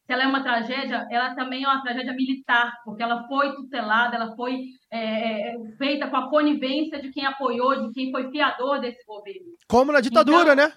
[0.06, 4.16] Se ela é uma tragédia, ela também é uma tragédia militar, porque ela foi tutelada,
[4.16, 4.58] ela foi
[4.92, 9.52] é, feita com a conivência de quem apoiou, de quem foi fiador desse governo.
[9.68, 10.72] Como na ditadura, Então, né?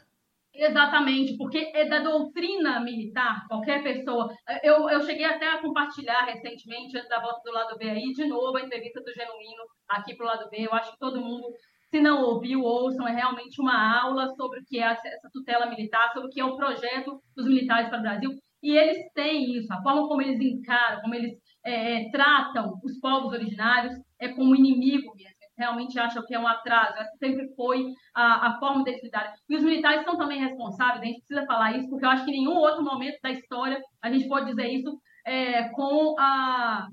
[0.57, 4.33] Exatamente, porque é da doutrina militar, qualquer pessoa.
[4.63, 8.25] Eu, eu cheguei até a compartilhar recentemente, antes da volta do lado B aí, de
[8.25, 10.57] novo a entrevista do Genuíno aqui para o lado B.
[10.65, 11.45] Eu acho que todo mundo,
[11.89, 13.05] se não ouviu, ouçam.
[13.07, 16.45] É realmente uma aula sobre o que é essa tutela militar, sobre o que é
[16.45, 18.31] o projeto dos militares para o Brasil.
[18.63, 21.33] E eles têm isso, a forma como eles encaram, como eles
[21.65, 25.34] é, tratam os povos originários é como inimigo mesmo.
[25.57, 26.97] Realmente acham que é um atraso.
[26.97, 29.31] Essa sempre foi a, a forma deles lidarem.
[29.49, 32.31] E os militares são também responsáveis, a gente precisa falar isso, porque eu acho que
[32.31, 36.87] em nenhum outro momento da história a gente pode dizer isso é, com a.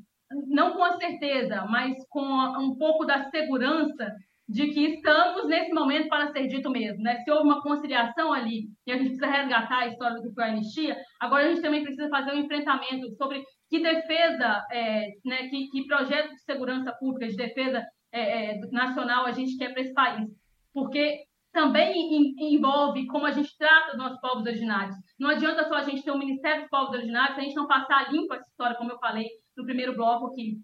[0.47, 4.15] Não com a certeza, mas com a, um pouco da segurança
[4.49, 7.17] de que estamos nesse momento para ser dito mesmo, né?
[7.19, 10.45] Se houve uma conciliação ali e a gente precisa resgatar a história do que foi
[10.45, 15.49] a anistia, agora a gente também precisa fazer um enfrentamento sobre que defesa, é, né,
[15.49, 17.83] que, que projeto de segurança pública, de defesa
[18.13, 20.29] é, é nacional a gente quer para esse país,
[20.73, 24.97] porque também envolve como a gente trata os nossos povos originários.
[25.19, 27.67] Não adianta só a gente ter um Ministério dos Povos Originários se a gente não
[27.67, 30.57] passar limpo essa história, como eu falei no primeiro bloco aqui.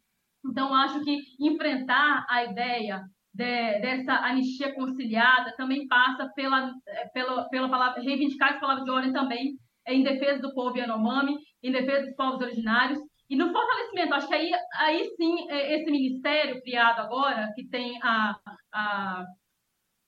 [0.46, 7.48] Então, acho que enfrentar a ideia de, dessa anistia conciliada também passa pela, é, pela,
[7.50, 12.06] pela palavra, reivindicar as palavras de ordem também em defesa do povo Yanomami, em defesa
[12.06, 12.98] dos povos originários,
[13.30, 17.98] e no fortalecimento, acho que aí, aí sim, é, esse ministério criado agora, que tem
[18.02, 18.34] a.
[18.72, 19.24] a,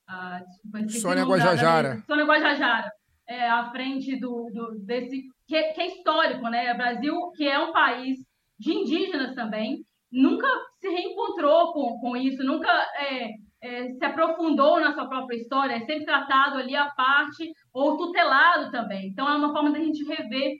[0.08, 2.02] a desculpa, Sônia Guajajara.
[2.06, 2.90] Sônia Guajajara,
[3.28, 5.22] é, à frente do, do, desse.
[5.46, 6.72] Que, que é histórico, né?
[6.72, 8.18] O Brasil, que é um país
[8.58, 10.46] de indígenas também, nunca
[10.78, 13.30] se reencontrou com, com isso, nunca é,
[13.62, 18.70] é, se aprofundou na sua própria história, é sempre tratado ali a parte ou tutelado
[18.70, 19.08] também.
[19.08, 20.58] Então é uma forma da gente rever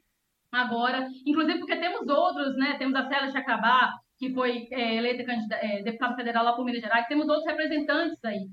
[0.53, 2.77] agora, inclusive porque temos outros, né?
[2.79, 5.25] Temos a Célia Chacabá, que foi é, eleita
[5.55, 8.47] é, deputada federal lá por Minas Gerais, temos outros representantes aí.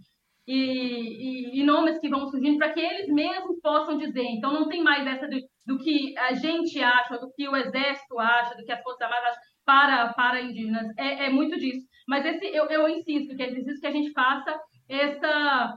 [0.47, 4.23] E, e, e nomes que vão surgindo para que eles mesmos possam dizer.
[4.23, 8.17] Então, não tem mais essa do, do que a gente acha, do que o Exército
[8.17, 10.87] acha, do que as Forças Armadas acham para, para indígenas.
[10.97, 11.85] É, é muito disso.
[12.07, 15.73] Mas esse, eu, eu insisto que é preciso que a gente faça essa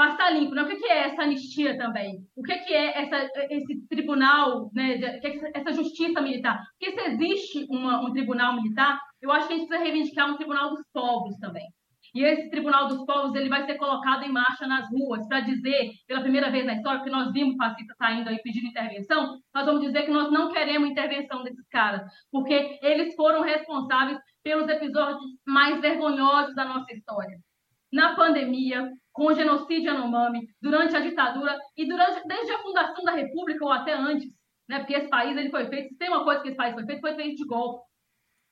[0.00, 0.54] passar limpo.
[0.54, 0.62] Né?
[0.62, 2.26] O que é essa anistia também?
[2.34, 6.58] O que é essa, esse tribunal, né, é essa justiça militar?
[6.78, 10.36] Porque se existe uma, um tribunal militar, eu acho que a gente precisa reivindicar um
[10.38, 11.66] tribunal dos povos também.
[12.12, 15.92] E esse Tribunal dos Povos ele vai ser colocado em marcha nas ruas para dizer,
[16.08, 19.82] pela primeira vez na história, que nós vimos fascistas saindo aí pedindo intervenção, nós vamos
[19.82, 25.80] dizer que nós não queremos intervenção desses caras, porque eles foram responsáveis pelos episódios mais
[25.80, 27.38] vergonhosos da nossa história.
[27.92, 28.88] Na pandemia,
[29.20, 33.70] com o genocídio Anomami, durante a ditadura e durante desde a fundação da República ou
[33.70, 34.26] até antes,
[34.66, 34.78] né?
[34.78, 37.00] Porque esse país ele foi feito, se tem uma coisa que esse país foi feito,
[37.02, 37.84] foi feito de golpe.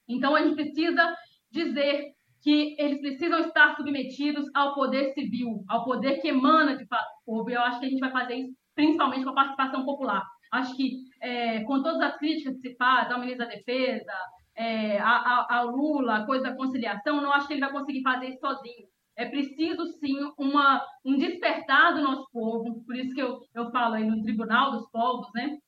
[0.07, 1.17] Então a gente precisa
[1.51, 2.13] dizer
[2.43, 6.87] que eles precisam estar submetidos ao poder civil, ao poder que emana de
[7.25, 7.49] povo.
[7.49, 10.23] Eu acho que a gente vai fazer isso principalmente com a participação popular.
[10.53, 14.13] Acho que é, com todas as críticas que se faz ao ministro da Defesa,
[14.55, 18.41] é, ao Lula, a coisa da conciliação, não acho que ele vai conseguir fazer isso
[18.41, 18.87] sozinho.
[19.19, 23.95] É preciso, sim, uma, um despertar do nosso povo, por isso que eu, eu falo
[23.95, 25.59] aí no Tribunal dos Povos, né?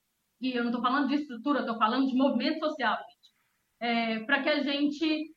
[0.41, 2.97] E eu não estou falando de estrutura, estou falando de movimento social.
[3.81, 5.35] É, para que a gente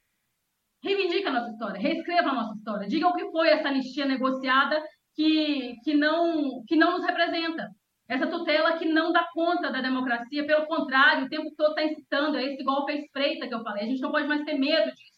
[0.83, 4.79] reivindique a nossa história, reescreva a nossa história, diga o que foi essa anistia negociada
[5.15, 7.67] que, que, não, que não nos representa.
[8.07, 12.37] Essa tutela que não dá conta da democracia, pelo contrário, o tempo todo está incitando
[12.37, 13.85] a esse golpe à espreita que eu falei.
[13.85, 15.12] A gente não pode mais ter medo disso.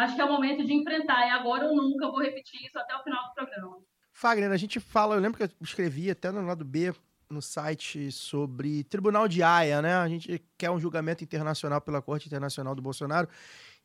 [0.00, 1.26] Acho que é o momento de enfrentar.
[1.26, 3.78] É agora ou nunca, eu vou repetir isso até o final do programa.
[4.12, 6.92] Fagner, a gente fala, eu lembro que eu escrevi até no lado B
[7.30, 9.94] no site sobre Tribunal de Haia, né?
[9.94, 13.28] A gente quer um julgamento internacional pela Corte Internacional do Bolsonaro.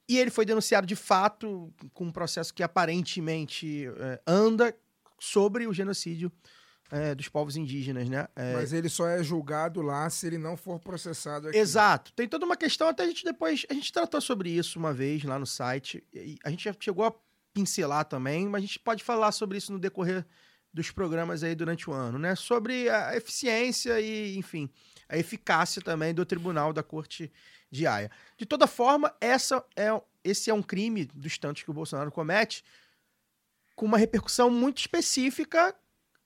[0.07, 4.75] E ele foi denunciado de fato com um processo que aparentemente é, anda
[5.19, 6.31] sobre o genocídio
[6.91, 8.27] é, dos povos indígenas, né?
[8.35, 8.53] É...
[8.53, 11.57] Mas ele só é julgado lá se ele não for processado aqui.
[11.57, 12.13] Exato.
[12.13, 13.65] Tem toda uma questão, até a gente depois.
[13.69, 16.03] A gente tratou sobre isso uma vez lá no site.
[16.43, 17.13] a gente já chegou a
[17.53, 20.25] pincelar também, mas a gente pode falar sobre isso no decorrer
[20.73, 22.35] dos programas aí durante o ano, né?
[22.35, 24.69] Sobre a eficiência e, enfim,
[25.07, 27.31] a eficácia também do tribunal da Corte
[27.71, 28.11] de Haia.
[28.37, 29.89] De toda forma, essa é,
[30.23, 32.63] esse é um crime dos tantos que o Bolsonaro comete
[33.73, 35.73] com uma repercussão muito específica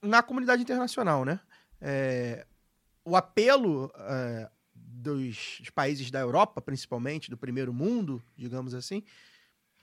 [0.02, 1.40] na comunidade internacional, né?
[1.80, 2.46] É,
[3.04, 9.02] o apelo é, dos, países da Europa, principalmente, do primeiro mundo, digamos assim,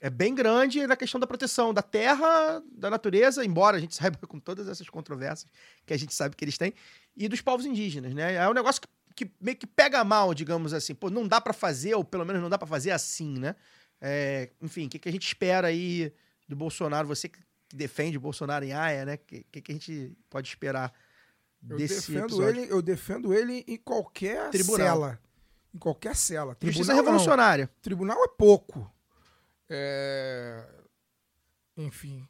[0.00, 4.18] é bem grande na questão da proteção da terra, da natureza, embora a gente saiba
[4.26, 5.50] com todas essas controvérsias
[5.84, 6.72] que a gente sabe que eles têm,
[7.16, 8.34] e dos povos indígenas, né?
[8.34, 8.88] É um negócio que,
[9.24, 10.94] que meio que pega mal, digamos assim.
[10.94, 13.56] Pô, não dá para fazer, ou pelo menos não dá para fazer assim, né?
[14.00, 16.12] É, enfim, o que, que a gente espera aí
[16.48, 17.08] do Bolsonaro?
[17.08, 19.14] Você que que defende o Bolsonaro em Haia, né?
[19.14, 20.92] O que, que, a gente pode esperar
[21.60, 22.62] desse eu defendo episódio?
[22.62, 24.86] Ele, eu defendo ele em qualquer Tribunal.
[24.86, 25.20] cela.
[25.74, 26.56] Em qualquer cela.
[26.62, 27.66] Justiça revolucionária.
[27.66, 27.82] Não.
[27.82, 28.90] Tribunal é pouco.
[29.68, 30.66] É...
[31.76, 32.26] Enfim.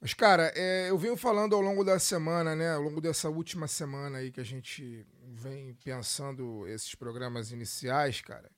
[0.00, 2.74] Mas, cara, é, eu venho falando ao longo da semana, né?
[2.74, 8.50] Ao longo dessa última semana aí que a gente vem pensando esses programas iniciais, cara.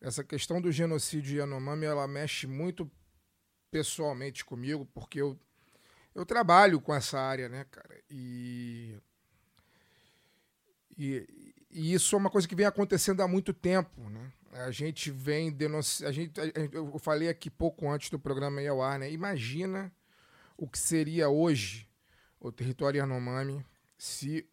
[0.00, 2.90] essa questão do genocídio Yanomami, ela mexe muito
[3.74, 5.36] pessoalmente comigo, porque eu,
[6.14, 8.00] eu trabalho com essa área, né, cara?
[8.08, 8.96] E,
[10.96, 11.26] e,
[11.72, 14.32] e isso é uma coisa que vem acontecendo há muito tempo, né?
[14.52, 16.08] A gente vem denunciando.
[16.08, 16.40] A gente,
[16.72, 19.10] eu falei aqui pouco antes do programa ir ao ar, né?
[19.10, 19.92] Imagina
[20.56, 21.90] o que seria hoje
[22.38, 23.66] o território Yanomami
[23.98, 24.48] se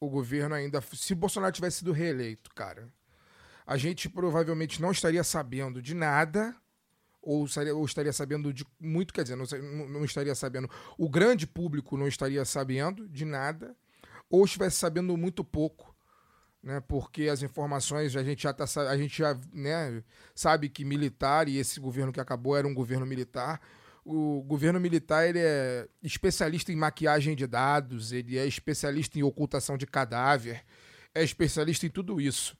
[0.00, 0.80] o governo ainda.
[0.80, 2.92] Se Bolsonaro tivesse sido reeleito, cara.
[3.64, 6.56] A gente provavelmente não estaria sabendo de nada,
[7.22, 9.44] ou estaria, ou estaria sabendo de muito, quer dizer, não,
[9.88, 10.68] não estaria sabendo.
[10.96, 13.76] O grande público não estaria sabendo de nada,
[14.30, 15.96] ou estivesse sabendo muito pouco
[16.62, 16.80] né?
[16.80, 20.02] Porque as informações a gente já tá, a gente já, né,
[20.34, 23.58] sabe que militar e esse governo que acabou era um governo militar.
[24.04, 29.76] O governo militar ele é especialista em maquiagem de dados, ele é especialista em ocultação
[29.76, 30.62] de cadáver,
[31.14, 32.56] é especialista em tudo isso.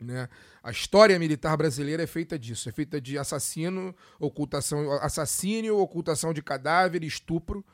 [0.00, 0.28] Né?
[0.62, 6.42] A história militar brasileira é feita disso, é feita de assassino, ocultação, assassínio, ocultação de
[6.42, 7.64] cadáver, estupro.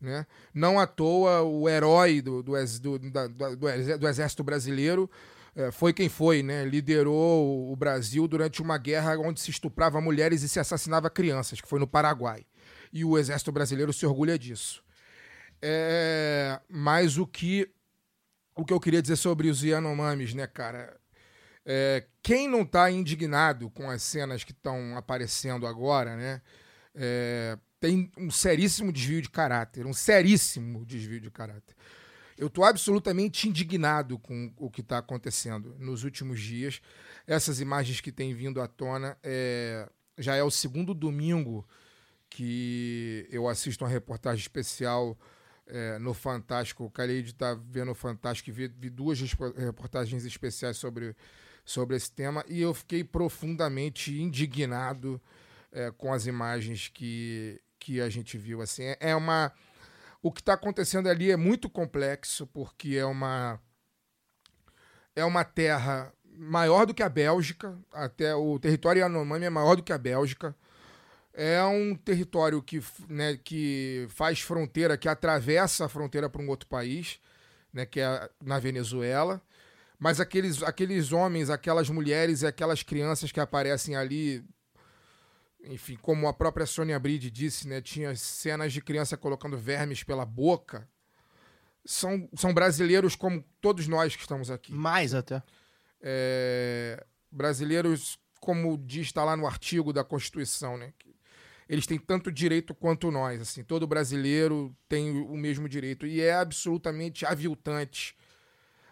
[0.00, 0.26] Né?
[0.52, 2.52] Não à toa o herói do, do,
[2.98, 3.56] do,
[3.98, 5.10] do, Exército Brasileiro
[5.54, 6.64] é, foi quem foi, né?
[6.64, 11.68] liderou o Brasil durante uma guerra onde se estuprava mulheres e se assassinava crianças, que
[11.68, 12.44] foi no Paraguai.
[12.92, 14.84] E o Exército Brasileiro se orgulha disso.
[15.62, 17.70] É, mas o que,
[18.54, 20.94] o que eu queria dizer sobre os Yanomamis, né, cara?
[21.68, 26.40] É, quem não está indignado com as cenas que estão aparecendo agora, né?
[26.94, 31.74] É, tem um seríssimo desvio de caráter, um seríssimo desvio de caráter.
[32.38, 36.80] Eu estou absolutamente indignado com o que está acontecendo nos últimos dias.
[37.26, 39.88] Essas imagens que têm vindo à tona é,
[40.18, 41.66] já é o segundo domingo
[42.28, 45.18] que eu assisto uma reportagem especial
[45.66, 46.90] é, no Fantástico.
[46.90, 49.18] Calhei de estar tá vendo o Fantástico e vi, vi duas
[49.56, 51.16] reportagens especiais sobre,
[51.66, 55.20] sobre esse tema e eu fiquei profundamente indignado
[55.70, 58.60] é, com as imagens que que a gente viu.
[58.60, 59.52] Assim, é, é uma.
[60.20, 63.60] O que está acontecendo ali é muito complexo, porque é uma.
[65.14, 69.82] É uma terra maior do que a Bélgica, até o território Yanomami é maior do
[69.82, 70.54] que a Bélgica.
[71.32, 76.68] É um território que, né, que faz fronteira, que atravessa a fronteira para um outro
[76.68, 77.20] país,
[77.72, 79.40] né, que é na Venezuela.
[79.98, 84.44] Mas aqueles, aqueles homens, aquelas mulheres e aquelas crianças que aparecem ali
[85.68, 90.24] enfim, como a própria Sônia Bride disse, né, tinha cenas de criança colocando vermes pela
[90.24, 90.88] boca.
[91.84, 94.72] São, são brasileiros como todos nós que estamos aqui.
[94.72, 95.42] Mais até.
[96.00, 100.92] É, brasileiros, como diz, está lá no artigo da Constituição, né?
[101.68, 103.40] eles têm tanto direito quanto nós.
[103.40, 106.06] Assim, todo brasileiro tem o mesmo direito.
[106.06, 108.16] E é absolutamente aviltante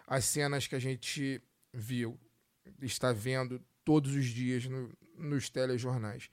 [0.07, 1.41] as cenas que a gente
[1.73, 2.19] viu,
[2.81, 6.29] está vendo todos os dias no, nos telejornais.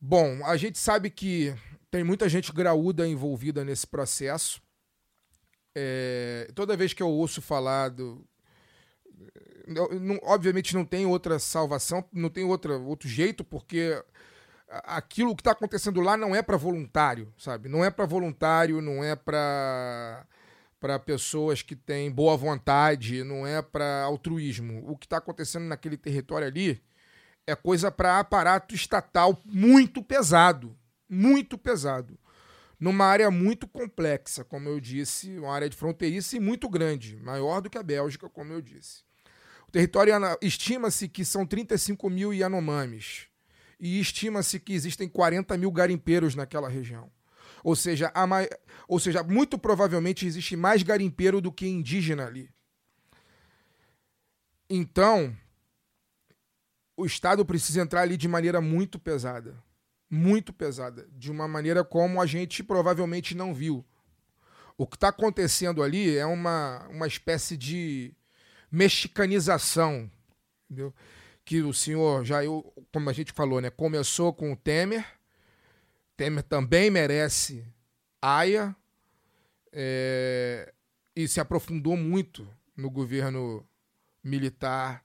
[0.00, 1.54] Bom, a gente sabe que
[1.90, 4.62] tem muita gente graúda envolvida nesse processo.
[5.74, 8.26] É, toda vez que eu ouço falar do.
[9.66, 14.02] Não, obviamente não tem outra salvação, não tem outra, outro jeito, porque
[14.68, 17.68] aquilo que está acontecendo lá não é para voluntário, sabe?
[17.68, 20.26] Não é para voluntário, não é para
[20.80, 24.82] para pessoas que têm boa vontade, não é para altruísmo.
[24.90, 26.82] O que está acontecendo naquele território ali
[27.46, 30.74] é coisa para aparato estatal muito pesado,
[31.08, 32.18] muito pesado.
[32.78, 37.60] Numa área muito complexa, como eu disse, uma área de fronteiriça e muito grande, maior
[37.60, 39.02] do que a Bélgica, como eu disse.
[39.68, 43.28] O território estima-se que são 35 mil Yanomamis
[43.78, 47.10] e estima-se que existem 40 mil garimpeiros naquela região.
[47.62, 48.26] Ou seja, a,
[48.88, 52.50] ou seja, muito provavelmente existe mais garimpeiro do que indígena ali.
[54.68, 55.36] Então,
[56.96, 59.60] o Estado precisa entrar ali de maneira muito pesada.
[60.08, 61.08] Muito pesada.
[61.12, 63.84] De uma maneira como a gente provavelmente não viu.
[64.76, 68.14] O que está acontecendo ali é uma, uma espécie de
[68.70, 70.10] mexicanização.
[70.64, 70.94] Entendeu?
[71.44, 75.04] Que o senhor, já eu, como a gente falou, né, começou com o Temer.
[76.20, 77.66] Temer também merece
[78.20, 78.76] aia.
[79.72, 80.70] É,
[81.16, 82.46] e se aprofundou muito
[82.76, 83.66] no governo
[84.22, 85.02] militar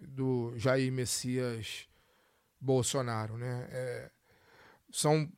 [0.00, 1.88] do Jair Messias
[2.60, 3.66] Bolsonaro, né?
[3.72, 4.10] É,
[4.92, 5.28] são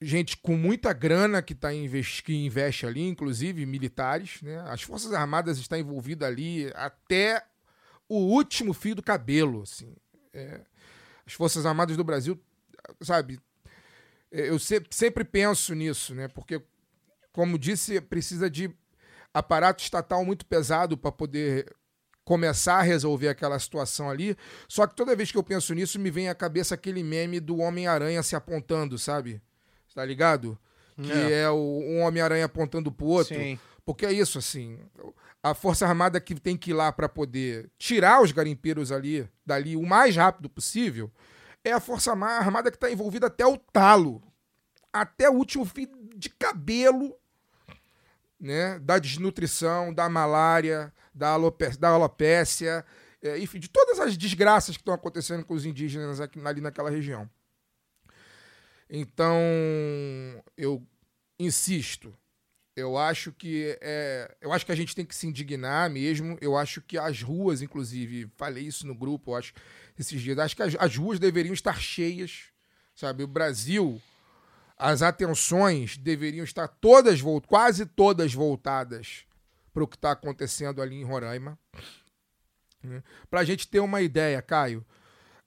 [0.00, 4.60] gente com muita grana que, tá investe, que investe ali, inclusive militares, né?
[4.68, 7.44] As Forças Armadas estão envolvidas ali até
[8.08, 9.96] o último fio do cabelo, assim.
[10.32, 10.60] É,
[11.26, 12.40] as Forças Armadas do Brasil,
[13.00, 13.40] sabe?
[14.30, 16.28] É, eu sempre, sempre penso nisso, né?
[16.28, 16.60] Porque,
[17.32, 18.70] como disse, precisa de
[19.32, 21.74] aparato estatal muito pesado para poder
[22.24, 24.36] começar a resolver aquela situação ali.
[24.68, 27.58] Só que toda vez que eu penso nisso, me vem à cabeça aquele meme do
[27.58, 29.40] Homem-Aranha se apontando, sabe?
[29.94, 30.58] Tá ligado?
[31.00, 31.42] Que É.
[31.42, 33.34] é, o, um Homem-Aranha apontando pro outro.
[33.34, 33.58] Sim.
[33.84, 34.80] Porque é isso, assim.
[35.42, 39.76] A Força Armada que tem que ir lá para poder tirar os garimpeiros ali, dali,
[39.76, 41.10] o mais rápido possível,
[41.68, 44.22] é a Força Arma- Armada que está envolvida até o talo.
[44.92, 47.14] Até o último fio de cabelo,
[48.40, 48.78] né?
[48.78, 52.84] Da desnutrição, da malária, da, alope- da alopécia,
[53.22, 56.88] é, enfim, de todas as desgraças que estão acontecendo com os indígenas aqui, ali naquela
[56.90, 57.28] região.
[58.88, 59.36] Então,
[60.56, 60.86] eu
[61.38, 62.16] insisto,
[62.76, 66.38] eu acho que é, eu acho que a gente tem que se indignar mesmo.
[66.40, 69.52] Eu acho que as ruas, inclusive, falei isso no grupo, eu acho
[69.98, 72.44] esses dias, acho que as, as ruas deveriam estar cheias,
[72.94, 73.22] sabe?
[73.22, 74.00] O Brasil,
[74.76, 79.24] as atenções deveriam estar todas quase todas voltadas
[79.72, 81.58] para o que está acontecendo ali em Roraima.
[83.28, 84.84] Para a gente ter uma ideia, Caio,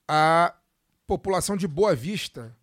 [0.08, 0.56] a
[1.08, 2.56] população de Boa Vista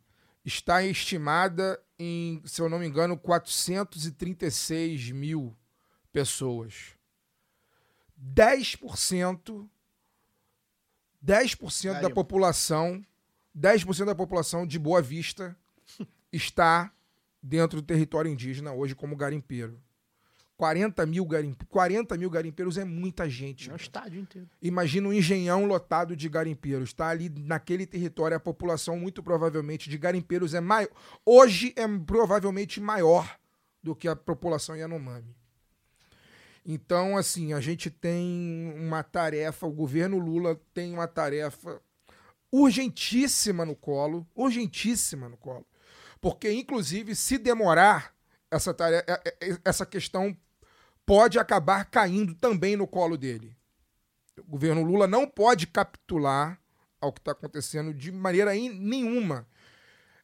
[0.45, 5.57] está estimada em, se eu não me engano, 436 mil
[6.12, 6.95] pessoas.
[8.20, 9.68] 10%,
[11.27, 12.14] 10% da Garimpo.
[12.14, 13.05] população,
[13.59, 15.57] 10% da população de Boa Vista
[16.33, 16.93] está
[17.43, 19.81] dentro do território indígena hoje como garimpeiro.
[20.57, 21.66] 40 mil, garimpe...
[21.66, 23.68] 40 mil garimpeiros é muita gente.
[23.68, 24.49] É um estádio inteiro.
[24.62, 26.91] Imagina um engenhão lotado de garimpeiros.
[26.91, 30.89] Está ali naquele território, a população, muito provavelmente, de garimpeiros é maior.
[31.27, 33.39] Hoje é provavelmente maior
[33.83, 35.37] do que a população Yanomami.
[36.68, 41.80] Então, assim, a gente tem uma tarefa, o governo Lula tem uma tarefa
[42.50, 45.64] urgentíssima no colo, urgentíssima no colo.
[46.20, 48.12] Porque, inclusive, se demorar,
[48.50, 49.22] essa, tarefa,
[49.64, 50.36] essa questão
[51.04, 53.56] pode acabar caindo também no colo dele.
[54.38, 56.60] O governo Lula não pode capitular
[57.00, 59.46] ao que está acontecendo de maneira nenhuma.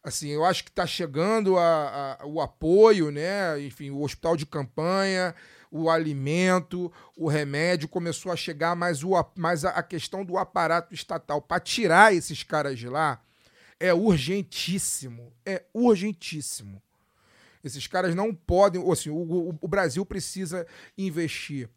[0.03, 3.61] Assim, eu acho que está chegando a- a- o apoio, né?
[3.63, 5.33] Enfim, o hospital de campanha,
[5.75, 11.41] o alimento, o remédio começou a chegar, mas, o, mas a, questão do aparato estatal
[11.41, 13.23] para tirar esses caras de lá
[13.81, 15.33] é urgentíssimo.
[15.47, 16.81] É urgentíssimo.
[17.65, 18.83] Esses caras não podem.
[18.93, 20.67] Assim, o, o- o Brasil precisa
[20.97, 21.71] investir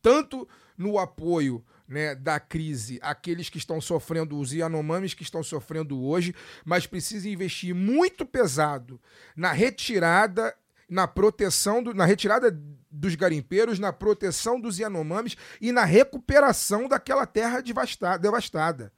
[0.00, 6.00] tanto no apoio né, da crise àqueles que estão sofrendo, os Yanomamis que estão sofrendo
[6.00, 9.00] hoje, mas precisa investir muito pesado
[9.34, 10.54] na retirada,
[10.88, 12.50] na proteção, do, na retirada
[12.90, 18.92] dos garimpeiros, na proteção dos Yanomamis e na recuperação daquela terra devastada, devastada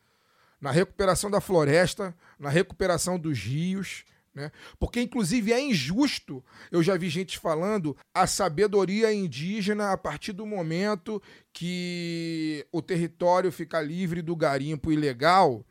[0.60, 4.52] na recuperação da floresta, na recuperação dos rios, né?
[4.78, 10.46] Porque, inclusive, é injusto, eu já vi gente falando, a sabedoria indígena a partir do
[10.46, 11.20] momento
[11.52, 15.64] que o território fica livre do garimpo ilegal.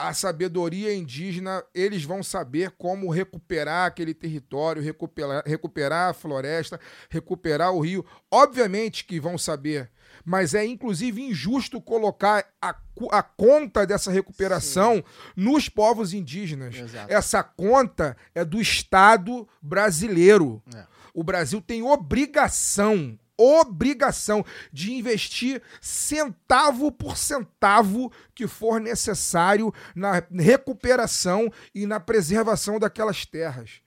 [0.00, 6.80] A sabedoria indígena, eles vão saber como recuperar aquele território, recuperar, recuperar a floresta,
[7.10, 8.02] recuperar o rio.
[8.30, 9.90] Obviamente que vão saber,
[10.24, 12.74] mas é inclusive injusto colocar a,
[13.10, 15.04] a conta dessa recuperação
[15.36, 16.74] nos povos indígenas.
[16.76, 17.12] Exato.
[17.12, 20.62] Essa conta é do Estado brasileiro.
[20.74, 20.86] É.
[21.12, 31.52] O Brasil tem obrigação, obrigação de investir centavo por centavo que for necessário na recuperação
[31.74, 33.80] e na preservação daquelas terras.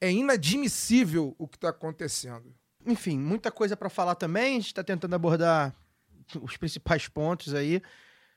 [0.00, 2.54] É inadmissível o que está acontecendo.
[2.84, 4.52] Enfim, muita coisa para falar também.
[4.52, 5.74] A gente está tentando abordar
[6.42, 7.80] os principais pontos aí.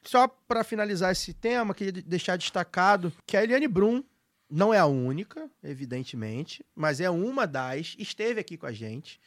[0.02, 4.04] Só para finalizar esse tema, queria de- deixar destacado que a Eliane Brum
[4.50, 9.20] não é a única, evidentemente, mas é uma das, esteve aqui com a gente,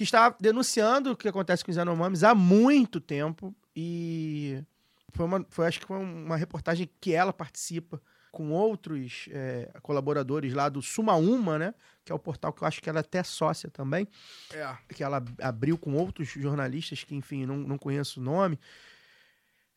[0.00, 4.64] que está denunciando o que acontece com os Yanomamis há muito tempo e
[5.12, 8.00] foi, uma, foi acho que foi uma reportagem que ela participa
[8.32, 11.74] com outros eh, colaboradores lá do Sumaúma, né?
[12.02, 14.08] Que é o portal que eu acho que ela é até sócia também
[14.54, 14.74] É.
[14.94, 18.58] que ela abriu com outros jornalistas que, enfim, não, não conheço o nome.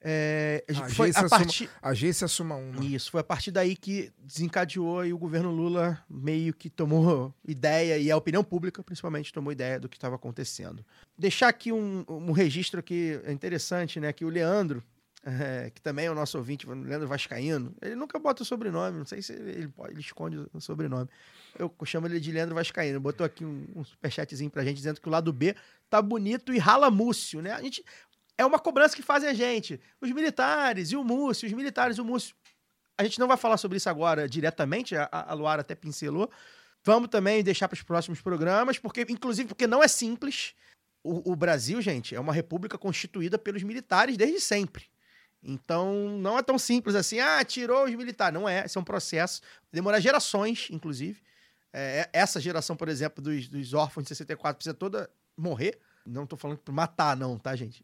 [0.05, 1.69] É, foi Agência a partir...
[1.81, 2.83] Agência Suma Uma.
[2.83, 7.97] Isso, foi a partir daí que desencadeou e o governo Lula meio que tomou ideia,
[7.97, 10.85] e a opinião pública principalmente tomou ideia do que estava acontecendo.
[11.17, 14.11] Deixar aqui um, um registro aqui interessante, né?
[14.11, 14.83] Que o Leandro,
[15.23, 18.97] é, que também é o nosso ouvinte, o Leandro Vascaíno, ele nunca bota o sobrenome,
[18.97, 21.09] não sei se ele, pode, ele esconde o sobrenome.
[21.57, 22.99] Eu chamo ele de Leandro Vascaíno.
[22.99, 25.55] Botou aqui um, um superchatzinho pra gente dizendo que o lado B
[25.89, 27.51] tá bonito e rala múcio, né?
[27.51, 27.85] A gente.
[28.37, 29.79] É uma cobrança que fazem a gente.
[30.01, 32.35] Os militares e o Múcio, os militares e o Múcio.
[32.97, 36.29] A gente não vai falar sobre isso agora diretamente, a, a Luara até pincelou.
[36.83, 40.53] Vamos também deixar para os próximos programas, porque, inclusive, porque não é simples.
[41.03, 44.85] o, o Brasil, gente, é uma república constituída pelos militares desde sempre.
[45.43, 48.33] Então, não é tão simples assim, ah, tirou os militares.
[48.33, 49.41] Não é, esse é um processo.
[49.71, 51.21] Demora gerações, inclusive.
[51.73, 55.77] É, essa geração, por exemplo, dos, dos órfãos de 64 precisa toda morrer.
[56.05, 57.83] Não tô falando pra matar, não, tá, gente?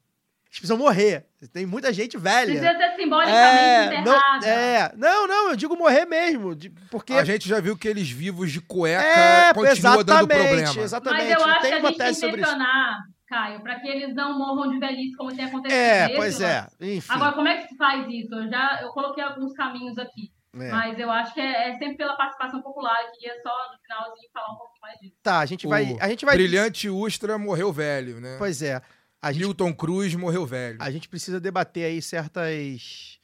[0.50, 1.28] Eles precisam morrer.
[1.54, 2.47] Tem muita gente velha.
[2.60, 4.47] Precisa ser simbolicamente É, não, enterrada.
[4.47, 6.56] é, não, não, eu digo morrer mesmo.
[6.56, 7.14] de- porque.
[7.14, 10.82] A gente já viu que eles vivos de cueca é, continuam dando problema.
[10.82, 11.30] Exatamente.
[11.36, 12.50] Mas eu acho Tem que a gente tem que sobre isso.
[12.50, 12.97] pressionar,
[13.28, 15.78] Caio, para que eles não morram de velhice como tem acontecido.
[15.78, 16.68] É, nesse pois é.
[16.82, 17.14] Enfim.
[17.14, 18.34] Agora, como é que se faz isso?
[18.34, 20.32] Eu já eu coloquei alguns caminhos aqui.
[20.60, 20.72] é.
[20.72, 22.95] Mas eu acho que é, é sempre pela participação popular.
[23.06, 25.14] Eu queria só no finalzinho falar um pouco mais disso.
[25.22, 25.95] Tá, a gente O vai.
[26.02, 26.36] A gente vai.
[26.36, 28.36] Brilhante Ustra morreu velho, né?
[28.39, 28.82] Pois é.
[29.22, 30.78] A gente, Milton Cruz morreu velho.
[30.82, 33.20] a gente precisa debater aí certas.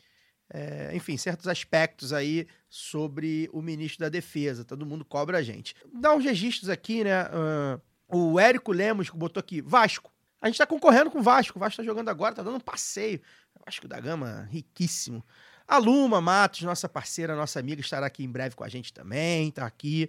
[0.53, 4.65] é, enfim, certos aspectos aí sobre o ministro da Defesa.
[4.65, 5.75] Todo mundo cobra a gente.
[5.93, 7.13] Dá uns registros aqui, né?
[7.13, 10.11] ah, o Érico Lemos botou aqui, Vasco.
[10.41, 11.57] A gente tá concorrendo com o Vasco.
[11.57, 13.19] O Vasco tá jogando agora, tá dando um passeio.
[13.65, 15.25] Vasco da Gama, riquíssimo.
[15.67, 19.49] A Luma Matos, nossa parceira, nossa amiga, estará aqui em breve com a gente também,
[19.49, 20.07] tá aqui.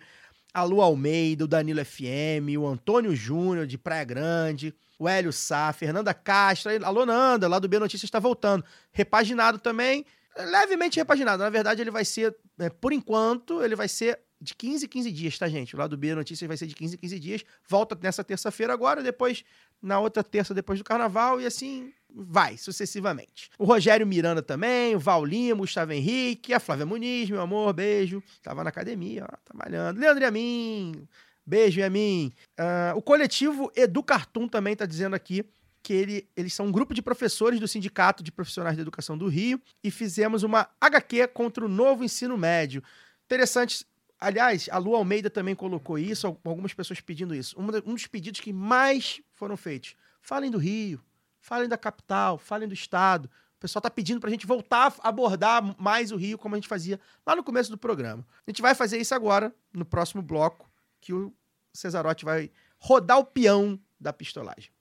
[0.52, 5.72] A Lu Almeida, o Danilo FM, o Antônio Júnior, de Praia Grande, o Hélio Sá,
[5.72, 8.64] Fernanda Castro, alô Nanda, lá do B Notícias está voltando.
[8.92, 10.04] Repaginado também,
[10.36, 11.42] levemente repaginado.
[11.42, 15.12] Na verdade, ele vai ser, é, por enquanto, ele vai ser de 15 em 15
[15.12, 15.74] dias, tá, gente?
[15.74, 17.44] O lado B Notícias vai ser de 15 em 15 dias.
[17.68, 19.44] Volta nessa terça-feira agora, depois
[19.80, 23.50] na outra terça depois do carnaval e assim vai, sucessivamente.
[23.58, 27.72] O Rogério Miranda também, o Val Lima, o Gustavo Henrique, a Flávia Muniz, meu amor,
[27.74, 28.22] beijo.
[28.42, 29.98] Tava na academia, ó, trabalhando.
[29.98, 31.06] Leandro Yamin,
[31.46, 32.32] beijo, Yamin.
[32.58, 35.44] Ah, o coletivo Edu Cartoon também tá dizendo aqui
[35.82, 39.28] que ele, eles são um grupo de professores do Sindicato de Profissionais da Educação do
[39.28, 42.82] Rio e fizemos uma HQ contra o novo ensino médio.
[43.24, 43.86] Interessante.
[44.18, 47.54] Aliás, a Lu Almeida também colocou isso, al- algumas pessoas pedindo isso.
[47.60, 49.94] Um, dos pedidos que mais foram feitos.
[50.22, 51.00] Falem do Rio,
[51.38, 53.26] falem da capital, falem do estado.
[53.26, 56.66] O pessoal tá pedindo pra gente voltar a abordar mais o Rio como a gente
[56.68, 58.26] fazia lá no começo do programa.
[58.46, 60.68] A gente vai fazer isso agora, no próximo bloco,
[61.06, 61.32] que o
[61.72, 62.50] Cesarotti vai
[62.80, 64.72] rodar o peão da pistolagem.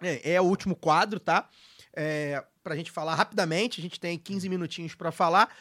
[0.00, 1.50] É, é o último quadro, tá?
[1.94, 5.54] É, pra gente falar rapidamente, a gente tem 15 minutinhos pra falar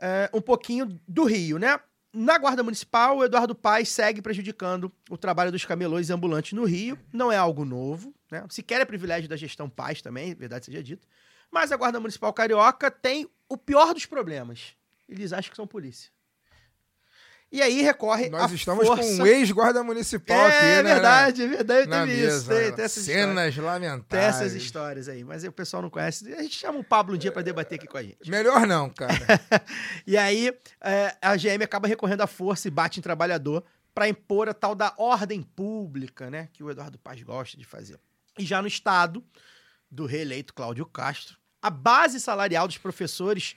[0.00, 1.78] é, um pouquinho do Rio, né?
[2.14, 6.98] Na Guarda Municipal, o Eduardo Paes segue prejudicando o trabalho dos camelões ambulantes no Rio.
[7.12, 8.44] Não é algo novo, né?
[8.50, 11.06] Sequer é privilégio da gestão Paes também, verdade seja dito.
[11.50, 14.74] Mas a Guarda Municipal Carioca tem o pior dos problemas.
[15.08, 16.10] Eles acham que são polícia.
[17.50, 19.02] E aí recorre Nós estamos força...
[19.02, 20.94] com um ex-guarda municipal É, aqui, né?
[20.94, 22.36] verdade, é verdade, teve mesa.
[22.38, 22.48] isso.
[22.48, 23.26] Tem, tem essas histórias.
[23.28, 24.34] Cenas Tem lamentáveis.
[24.34, 26.34] essas histórias aí, mas o pessoal não conhece.
[26.34, 28.28] A gente chama o Pablo um dia pra debater aqui com a gente.
[28.28, 29.14] Melhor não, cara.
[30.04, 30.52] E aí,
[30.82, 33.64] é, a GM acaba recorrendo à força e bate em trabalhador
[33.94, 36.48] para impor a tal da ordem pública, né?
[36.52, 37.98] Que o Eduardo Paz gosta de fazer.
[38.38, 39.24] E já no estado
[39.90, 43.56] do reeleito Cláudio Castro, a base salarial dos professores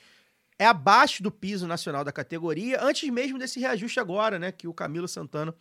[0.58, 4.52] é abaixo do piso nacional da categoria, antes mesmo desse reajuste agora, né?
[4.52, 5.56] Que o Camilo Santana,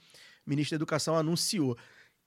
[0.46, 1.76] ministro da Educação, anunciou.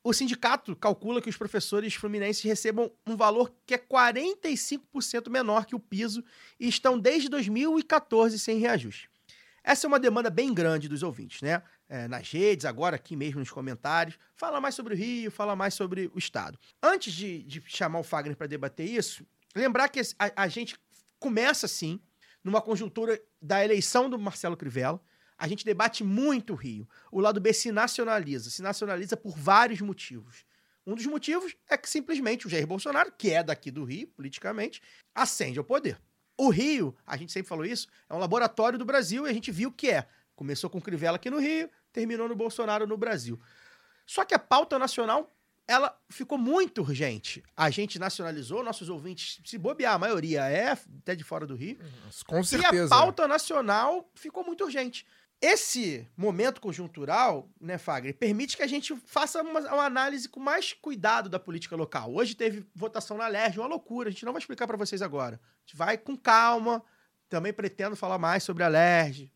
[0.04, 5.76] O sindicato calcula que os professores fluminenses recebam um valor que é 45% menor que
[5.76, 6.24] o piso
[6.60, 9.10] e estão desde 2014 sem reajuste.
[9.64, 11.62] Essa é uma demanda bem grande dos ouvintes, né?
[11.94, 14.18] É, nas redes, agora aqui mesmo nos comentários.
[14.34, 16.58] Fala mais sobre o Rio, fala mais sobre o Estado.
[16.82, 20.78] Antes de, de chamar o Fagner para debater isso, lembrar que a, a gente
[21.20, 22.00] começa assim,
[22.42, 25.02] numa conjuntura da eleição do Marcelo Crivella.
[25.38, 26.88] A gente debate muito o Rio.
[27.12, 28.50] O lado B se nacionaliza.
[28.50, 30.46] Se nacionaliza por vários motivos.
[30.88, 34.82] Um dos motivos é que simplesmente o Jair Bolsonaro, que é daqui do Rio, politicamente,
[35.14, 36.00] ascende ao poder.
[36.38, 39.52] O Rio, a gente sempre falou isso, é um laboratório do Brasil e a gente
[39.52, 40.08] viu o que é.
[40.42, 43.40] Começou com Crivella aqui no Rio, terminou no Bolsonaro no Brasil.
[44.06, 45.32] Só que a pauta nacional,
[45.68, 47.44] ela ficou muito urgente.
[47.56, 51.78] A gente nacionalizou, nossos ouvintes, se bobear, a maioria é até de fora do Rio.
[52.26, 52.90] Com E a certeza.
[52.90, 55.06] pauta nacional ficou muito urgente.
[55.44, 60.72] Esse momento conjuntural, né, Fagner, permite que a gente faça uma, uma análise com mais
[60.74, 62.14] cuidado da política local.
[62.14, 65.40] Hoje teve votação na LERJ, uma loucura, a gente não vai explicar para vocês agora.
[65.44, 66.84] A gente vai com calma,
[67.28, 69.32] também pretendo falar mais sobre a LERJ.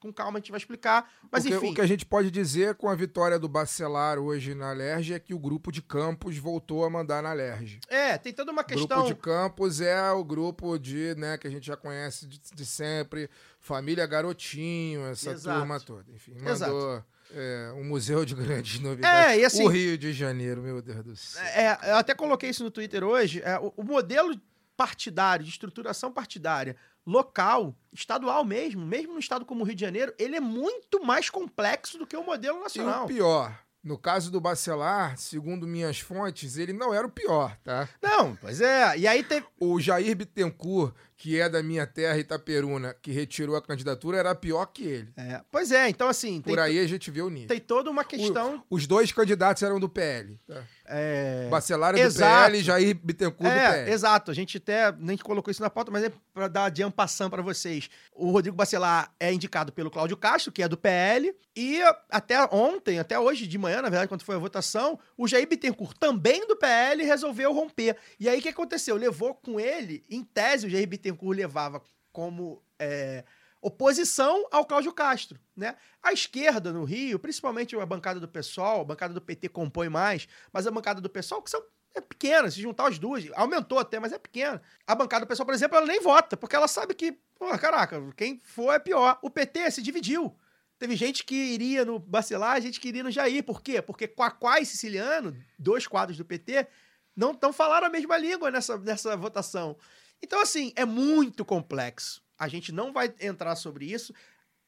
[0.00, 1.70] Com calma a gente vai explicar, mas o, que, enfim.
[1.72, 5.18] o que a gente pode dizer com a vitória do Bacelar hoje na Lerge é
[5.20, 7.80] que o grupo de Campos voltou a mandar na Lerge.
[7.86, 8.86] É, tem toda uma O questão...
[9.02, 12.64] grupo de Campos é o grupo de, né, que a gente já conhece de, de
[12.64, 13.28] sempre,
[13.60, 15.58] família Garotinho, essa Exato.
[15.58, 16.10] turma toda.
[16.12, 16.72] Enfim, Exato.
[16.72, 19.32] mandou é, um museu de grandes novidades.
[19.32, 21.42] É, e assim- O Rio de Janeiro, meu Deus do céu.
[21.44, 23.42] É, eu até coloquei isso no Twitter hoje.
[23.44, 24.34] é, o, o modelo
[24.76, 26.74] partidário, de estruturação partidária
[27.06, 31.28] local, estadual mesmo, mesmo no estado como o Rio de Janeiro, ele é muito mais
[31.30, 33.04] complexo do que o modelo E nacional.
[33.04, 37.88] o pior, no caso do Bacelar, segundo minhas fontes, ele não era o pior, tá?
[38.02, 38.96] Não, pois é.
[38.98, 39.46] E aí teve.
[39.58, 44.64] O Jair Bittencourt, que é da minha terra, Itaperuna, que retirou a candidatura, era pior
[44.64, 45.12] que ele.
[45.18, 47.48] é, pois é, então assim, Por aí a gente vê o nível.
[47.48, 48.64] tem toda uma questão.
[48.70, 50.40] Os dois candidatos eram do PL.
[50.48, 50.64] Tá?
[50.86, 52.14] é, Bacelar é do.
[52.14, 53.90] PL e Jair Bittencourt do É, PL.
[53.92, 54.30] exato.
[54.30, 57.42] A gente até nem colocou isso na pauta, mas é para dar de ampassão para
[57.42, 57.88] vocês.
[58.14, 62.98] O Rodrigo Bacelar é indicado pelo Cláudio Castro, que é do PL, e até ontem,
[62.98, 66.56] até hoje de manhã, na verdade, quando foi a votação, o Jair Bittencourt, também do
[66.56, 67.96] PL, resolveu romper.
[68.18, 68.96] E aí o que aconteceu?
[68.96, 71.82] Levou com ele, em tese, o Jair Bittencourt levava
[72.12, 73.24] como é,
[73.60, 75.76] oposição ao Cláudio Castro, né?
[76.02, 80.26] A esquerda no Rio, principalmente a bancada do PSOL, a bancada do PT compõe mais,
[80.52, 81.62] mas a bancada do PSOL, que são
[81.94, 84.62] é pequena, se juntar as duas, aumentou até, mas é pequena.
[84.86, 88.00] A bancada do PSOL, por exemplo, ela nem vota, porque ela sabe que, pô, caraca,
[88.16, 89.18] quem for é pior.
[89.22, 90.36] O PT se dividiu.
[90.78, 93.44] Teve gente que iria no Bacelar, gente que iria no Jair.
[93.44, 93.82] Por quê?
[93.82, 96.66] Porque Quaquá e Siciliano, dois quadros do PT,
[97.14, 99.76] não estão falando a mesma língua nessa, nessa votação.
[100.22, 102.22] Então, assim, é muito complexo.
[102.38, 104.14] A gente não vai entrar sobre isso.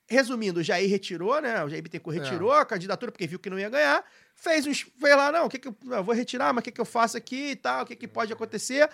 [0.09, 1.65] Resumindo, o Jair retirou, né?
[1.65, 2.21] O Jair Bittencourt É.
[2.21, 4.05] retirou a candidatura porque viu que não ia ganhar.
[4.35, 4.83] Fez uns.
[4.99, 6.85] Foi lá, não, o que, que eu, eu vou retirar, mas o que, que eu
[6.85, 8.91] faço aqui e tal, o que, que pode acontecer.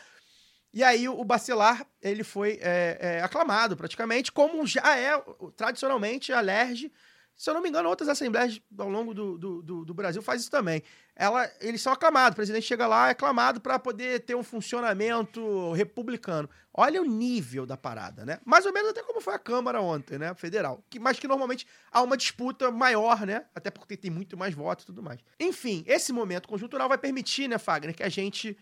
[0.72, 5.10] E aí o Bacelar, ele foi é, é, aclamado praticamente, como já é
[5.56, 6.92] tradicionalmente a LERJ.
[7.38, 10.40] Se eu não me engano, outras assembleias ao longo do, do, do- do Brasil faz
[10.42, 10.82] isso também.
[11.14, 15.72] Ela, eles são aclamados, o presidente chega lá, é aclamado para poder ter um funcionamento
[15.72, 16.48] republicano.
[16.74, 18.40] Olha o nível da parada, né?
[18.44, 20.34] Mais ou menos até como foi a Câmara ontem, né?
[20.34, 20.82] Federal.
[20.90, 23.44] Que, mas que normalmente há uma disputa maior, né?
[23.54, 25.20] Até porque tem muito mais votos e tudo mais.
[25.38, 28.56] Enfim, esse momento conjuntural vai permitir, né, Fagner, que a gente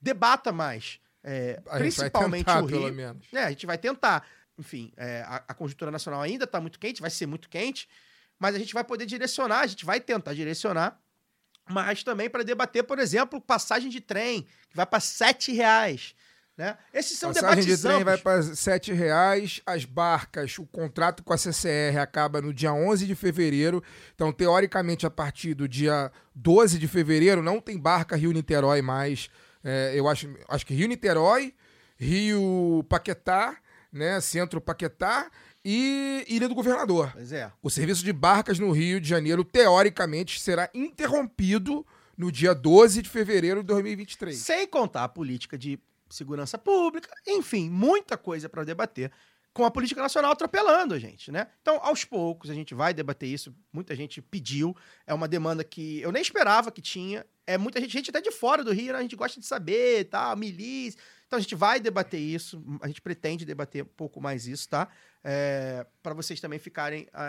[0.00, 1.00] debata mais.
[1.22, 2.80] é, A gente vai principalmente tentar, o Rio.
[2.82, 3.26] pelo menos.
[3.32, 4.26] É, a gente vai tentar.
[4.58, 7.88] Enfim, é, a, a conjuntura nacional ainda está muito quente, vai ser muito quente,
[8.38, 11.00] mas a gente vai poder direcionar, a gente vai tentar direcionar,
[11.68, 16.14] mas também para debater, por exemplo, passagem de trem, que vai para R$ reais.
[16.56, 16.74] Né?
[16.92, 19.60] Esses são Passagem debates de trem vai para 7 reais.
[19.66, 23.82] As barcas, o contrato com a CCR acaba no dia 11 de fevereiro.
[24.14, 29.28] Então, teoricamente, a partir do dia 12 de fevereiro, não tem barca Rio-Niterói mais.
[29.62, 31.54] É, eu acho, acho que Rio-Niterói,
[31.98, 33.58] Rio-Paquetá,
[33.92, 35.30] né, Centro Paquetá
[35.68, 37.10] e Ilha do Governador.
[37.12, 37.50] Pois é.
[37.60, 41.84] O serviço de barcas no Rio de Janeiro, teoricamente, será interrompido
[42.16, 44.36] no dia 12 de fevereiro de 2023.
[44.36, 45.76] Sem contar a política de
[46.08, 49.10] segurança pública, enfim, muita coisa para debater.
[49.52, 51.48] Com a política nacional atropelando a gente, né?
[51.62, 53.52] Então, aos poucos, a gente vai debater isso.
[53.72, 54.76] Muita gente pediu.
[55.04, 57.26] É uma demanda que eu nem esperava que tinha.
[57.46, 58.98] É muita gente, gente até de fora do Rio, né?
[58.98, 60.36] A gente gosta de saber, tá?
[60.36, 61.00] Milícia.
[61.26, 62.62] Então, a gente vai debater isso.
[62.82, 64.88] A gente pretende debater um pouco mais isso, tá?
[65.28, 67.24] É, para vocês também ficarem a,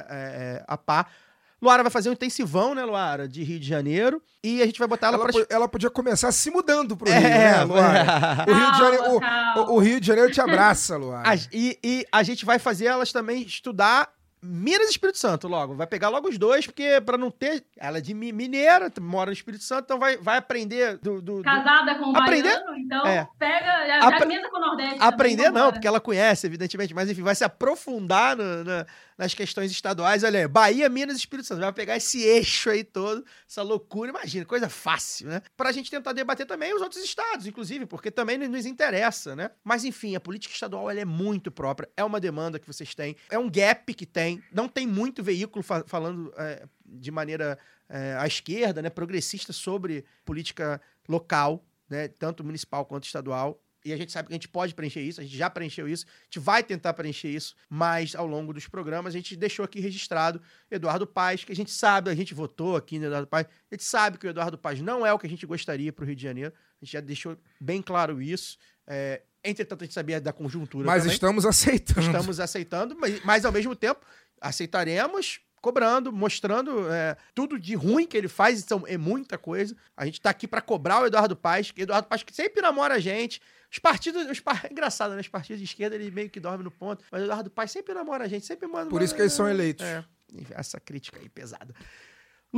[0.67, 1.11] a, a par.
[1.59, 3.27] Luara vai fazer um intensivão, né, Luara?
[3.27, 4.21] De Rio de Janeiro.
[4.43, 5.33] E a gente vai botar ela, Ela, pra...
[5.33, 8.45] po- ela podia começar se mudando pro É, Rio, né, Luara?
[8.47, 11.27] O Rio, de Janeiro, o, o Rio de Janeiro te abraça, Luara.
[11.27, 14.07] A- e, e a gente vai fazer elas também estudar
[14.41, 15.75] Minas e Espírito Santo logo.
[15.75, 17.63] Vai pegar logo os dois, porque para não ter.
[17.75, 21.21] Ela é de mi- mineira, mora no Espírito Santo, então vai, vai aprender do.
[21.21, 23.27] do- do- Casada com um Aprender- baiano, então É.
[23.39, 24.97] pega, já, já Apre- com o Nordeste.
[24.99, 28.85] Aprender também, não, porque ela conhece, evidentemente, mas enfim, vai se aprofundar no- na-
[29.18, 30.24] nas questões estaduais.
[30.24, 31.61] Olha aí, Bahia, Minas e Espírito Santo.
[31.61, 34.11] Vai pegar esse eixo aí todo, essa loucura.
[34.11, 35.41] Imagina, coisa fácil, né?
[35.56, 39.52] Pra gente tentar debater também os outros estados, inclusive, porque também nos interessa, né?
[39.64, 43.15] Mas enfim, a política estadual ela é muito própria, é uma demanda que vocês têm,
[43.30, 47.57] é um gap que tem, não tem muito veículo fa- falando é, de maneira
[47.89, 53.61] é, à esquerda, né, progressista sobre política local, né, tanto municipal quanto estadual.
[53.88, 56.05] E a gente sabe que a gente pode preencher isso, a gente já preencheu isso,
[56.05, 59.80] a gente vai tentar preencher isso, mas ao longo dos programas a gente deixou aqui
[59.80, 63.76] registrado Eduardo Paes, que a gente sabe, a gente votou aqui no Eduardo Paes, a
[63.76, 66.05] gente sabe que o Eduardo Paes não é o que a gente gostaria para o
[66.05, 68.57] Rio de Janeiro, a gente já deixou bem claro isso.
[68.85, 71.14] É, entretanto, a gente sabia da conjuntura Mas também.
[71.14, 72.01] estamos aceitando.
[72.01, 74.05] Estamos aceitando, mas, mas ao mesmo tempo
[74.41, 79.76] aceitaremos cobrando, mostrando é, tudo de ruim que ele faz, então é muita coisa.
[79.95, 82.95] A gente tá aqui para cobrar o Eduardo Paes, que Eduardo Paes que sempre namora
[82.95, 83.41] a gente.
[83.72, 84.64] Os partidos, os par...
[84.65, 85.22] é engraçado, né?
[85.22, 87.94] Os partidos de esquerda, ele meio que dorme no ponto, mas o Eduardo Paes sempre
[87.94, 89.85] namora a gente, sempre manda Por isso que eles são eleitos.
[89.85, 90.03] É,
[90.52, 91.73] essa crítica aí pesada.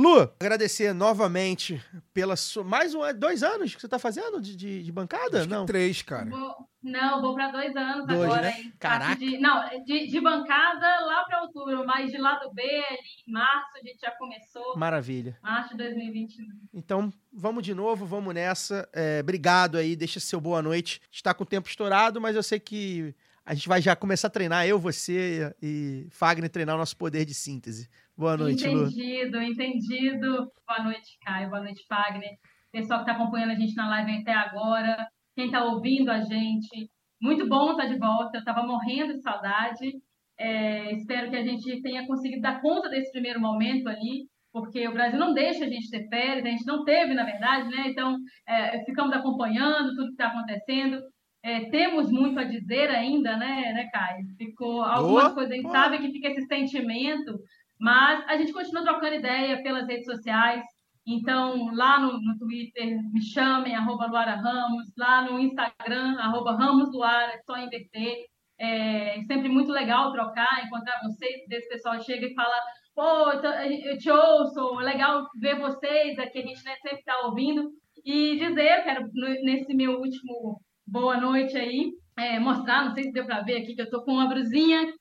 [0.00, 1.78] Lu, agradecer novamente
[2.14, 2.64] pela sua.
[2.64, 5.40] Mais um, dois anos que você tá fazendo de, de, de bancada?
[5.40, 5.66] Acho que Não.
[5.66, 6.30] três, cara.
[6.30, 8.40] Vou- não, vou para dois anos Dois, agora.
[8.40, 8.54] né?
[8.58, 8.72] hein?
[8.78, 9.06] Caraca.
[9.08, 12.98] Parte De, não, de, de bancada lá para outubro, mas de lado B, ali
[13.28, 14.78] em março, a gente já começou.
[14.78, 15.36] Maravilha.
[15.42, 16.46] Março de 2021.
[16.72, 18.88] Então, vamos de novo, vamos nessa.
[18.94, 21.02] É, obrigado aí, deixa seu boa noite.
[21.12, 23.14] Está com o tempo estourado, mas eu sei que
[23.44, 27.26] a gente vai já começar a treinar, eu, você e Fagner, treinar o nosso poder
[27.26, 27.90] de síntese.
[28.20, 28.84] Boa noite, Lu.
[28.84, 30.52] entendido, entendido.
[30.68, 31.48] Boa noite, Caio.
[31.48, 32.28] Boa noite, Fagner.
[32.70, 35.08] Pessoal que está acompanhando a gente na live até agora.
[35.34, 36.90] Quem está ouvindo a gente.
[37.18, 38.36] Muito bom estar de volta.
[38.36, 39.94] Eu estava morrendo de saudade.
[40.38, 44.92] É, espero que a gente tenha conseguido dar conta desse primeiro momento ali, porque o
[44.92, 47.88] Brasil não deixa a gente ter férias, a gente não teve, na verdade, né?
[47.88, 51.00] Então, é, ficamos acompanhando tudo que está acontecendo.
[51.42, 54.26] É, temos muito a dizer ainda, né, né, Caio?
[54.36, 55.72] Ficou algumas Oh, coisas, a gente oh.
[55.72, 57.40] sabe que fica esse sentimento,
[57.80, 60.62] mas a gente continua trocando ideia pelas redes sociais.
[61.06, 64.92] Então, lá no, no Twitter, me chamem, arroba Luara Ramos.
[64.96, 68.26] Lá no Instagram, arroba Ramos Luara, só inverter.
[68.58, 71.40] É sempre muito legal trocar, encontrar vocês.
[71.50, 72.54] Esse pessoal chega e fala,
[72.94, 77.18] pô, eu tô- eu te ouço, legal ver vocês aqui, a gente né, sempre está
[77.26, 77.70] ouvindo.
[78.04, 79.08] E dizer, eu quero,
[79.42, 83.74] nesse meu último boa noite aí, é, mostrar, não sei se deu para ver aqui,
[83.74, 84.92] que eu tô com uma brusinha,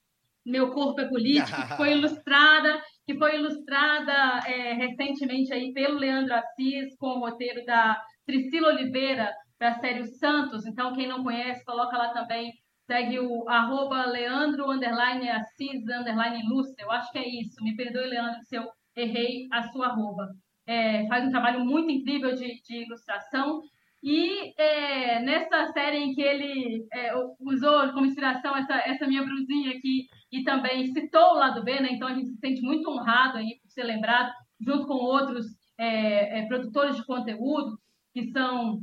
[0.49, 6.33] meu corpo é político, que foi ilustrada, que foi ilustrada é, recentemente aí pelo Leandro
[6.33, 10.65] Assis, com o roteiro da Priscila Oliveira, da série Os Santos.
[10.65, 12.53] Então, quem não conhece, coloca lá também,
[12.85, 16.75] segue o arroba Leandro, underline Assis, underline Lúcia.
[16.79, 17.63] Eu acho que é isso.
[17.63, 20.29] Me perdoe, Leandro, se eu errei a sua arroba.
[20.67, 23.61] É, faz um trabalho muito incrível de, de ilustração.
[24.01, 27.11] E é, nessa série em que ele é,
[27.41, 31.89] usou como inspiração essa, essa minha brusinha aqui e também citou o lado B, né?
[31.91, 35.45] Então a gente se sente muito honrado aí por ser lembrado, junto com outros
[35.77, 37.79] é, é, produtores de conteúdo
[38.13, 38.81] que são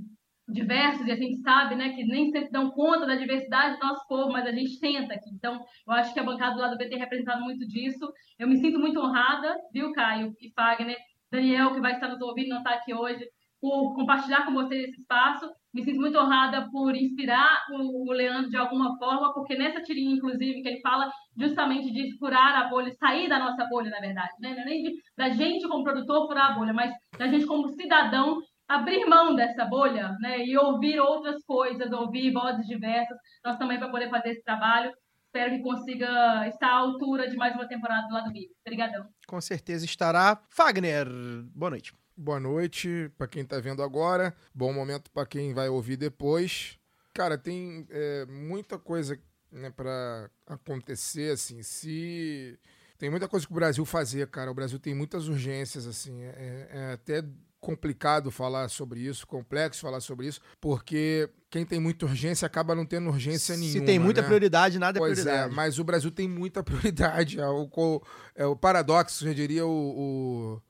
[0.49, 4.07] diversos e a gente sabe, né, que nem sempre dão conta da diversidade do nosso
[4.07, 5.29] povo, mas a gente tenta aqui.
[5.31, 8.13] Então, eu acho que a bancada do lado B tem representado muito disso.
[8.39, 10.97] Eu me sinto muito honrada, viu, Caio e Fagner,
[11.31, 13.27] Daniel, que vai estar nos ouvindo, não está aqui hoje,
[13.61, 15.51] por compartilhar com vocês esse espaço.
[15.77, 20.17] Me sinto muito honrada por inspirar o, o Leandro de alguma forma, porque nessa tirinha,
[20.17, 24.33] inclusive, que ele fala justamente de furar a bolha, sair da nossa bolha, na verdade,
[24.41, 24.55] né?
[24.55, 27.69] Não é nem de, da gente como produtor furar a bolha, mas da gente como
[27.69, 30.47] cidadão abrir mão dessa bolha, né?
[30.47, 33.19] E ouvir outras coisas, ouvir vozes diversas.
[33.45, 34.91] Nós também para poder fazer esse trabalho.
[35.27, 38.49] Espero que consiga estar à altura de mais uma temporada do lado B.
[38.67, 39.05] Obrigadão.
[39.27, 40.41] Com certeza estará.
[40.49, 41.07] Fagner,
[41.55, 41.93] boa noite.
[42.17, 44.35] Boa noite para quem tá vendo agora.
[44.55, 46.79] Bom momento para quem vai ouvir depois.
[47.13, 49.19] Cara, tem é, muita coisa
[49.53, 51.63] né, para acontecer, assim.
[51.63, 52.59] Se
[52.99, 54.51] tem muita coisa que o Brasil fazer, cara.
[54.51, 56.23] O Brasil tem muitas urgências, assim.
[56.23, 57.23] É, é até
[57.61, 62.87] complicado falar sobre isso, complexo falar sobre isso, porque quem tem muita urgência acaba não
[62.87, 63.81] tendo urgência nenhuma.
[63.81, 64.27] Se tem muita né?
[64.27, 65.53] prioridade, nada é Pois prioridade.
[65.53, 67.41] é, mas o Brasil tem muita prioridade.
[67.41, 68.03] É o,
[68.37, 70.63] é o paradoxo, eu diria o, o,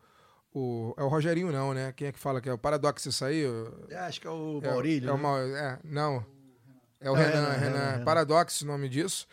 [0.58, 1.92] o- É o Rogerinho, não, né?
[1.92, 3.44] Quem é que fala que é o paradoxo isso aí?
[3.90, 5.08] É, acho que é o É, Maurílio.
[5.08, 5.22] É, o né?
[5.22, 6.26] Mau- é, não.
[7.00, 8.04] É o É, Renan, Renan, Renan.
[8.04, 9.26] Paradoxo o nome disso.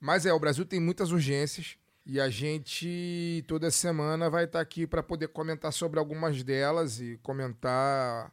[0.00, 1.76] Mas é, o Brasil tem muitas urgências
[2.06, 7.18] e a gente toda semana vai estar aqui para poder comentar sobre algumas delas e
[7.22, 8.32] comentar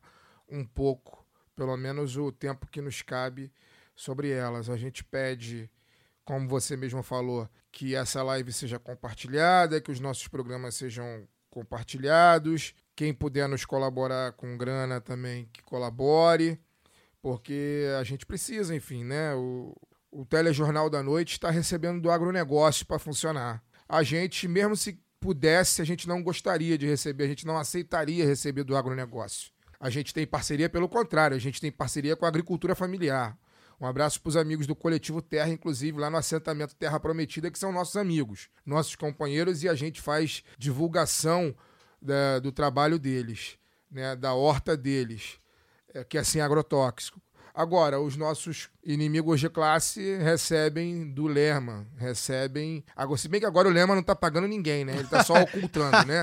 [0.49, 1.25] um pouco,
[1.55, 3.51] pelo menos o tempo que nos cabe
[3.93, 4.69] sobre elas.
[4.69, 5.69] A gente pede,
[6.23, 12.73] como você mesmo falou, que essa live seja compartilhada, que os nossos programas sejam compartilhados.
[12.95, 16.59] Quem puder nos colaborar com grana também, que colabore,
[17.21, 19.33] porque a gente precisa, enfim, né?
[19.35, 19.75] O,
[20.11, 23.63] o telejornal da noite está recebendo do agronegócio para funcionar.
[23.87, 28.25] A gente, mesmo se pudesse, a gente não gostaria de receber, a gente não aceitaria
[28.25, 29.51] receber do agronegócio.
[29.79, 33.37] A gente tem parceria, pelo contrário, a gente tem parceria com a agricultura familiar.
[33.79, 37.59] Um abraço para os amigos do Coletivo Terra, inclusive lá no assentamento Terra Prometida, que
[37.59, 41.53] são nossos amigos, nossos companheiros, e a gente faz divulgação
[42.01, 43.57] da- do trabalho deles,
[43.91, 45.39] né, da horta deles,
[45.93, 47.21] é, que é sem agrotóxico.
[47.53, 52.83] Agora, os nossos inimigos de classe recebem do Lerma, recebem.
[52.95, 54.93] Agora, se bem que agora o Lerma não tá pagando ninguém, né?
[54.95, 56.21] Ele tá só ocultando, né?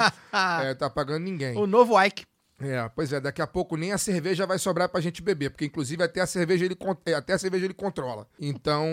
[0.62, 1.56] É, tá pagando ninguém.
[1.58, 2.24] O novo Ike.
[2.60, 5.64] É, pois é, daqui a pouco nem a cerveja vai sobrar pra gente beber, porque
[5.64, 8.28] inclusive até a cerveja ele, é, até a cerveja ele controla.
[8.38, 8.86] Então,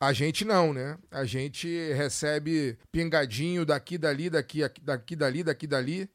[0.00, 0.98] a gente não, né?
[1.10, 6.10] A gente recebe pingadinho daqui, dali, daqui, aqui, daqui, dali, daqui, dali.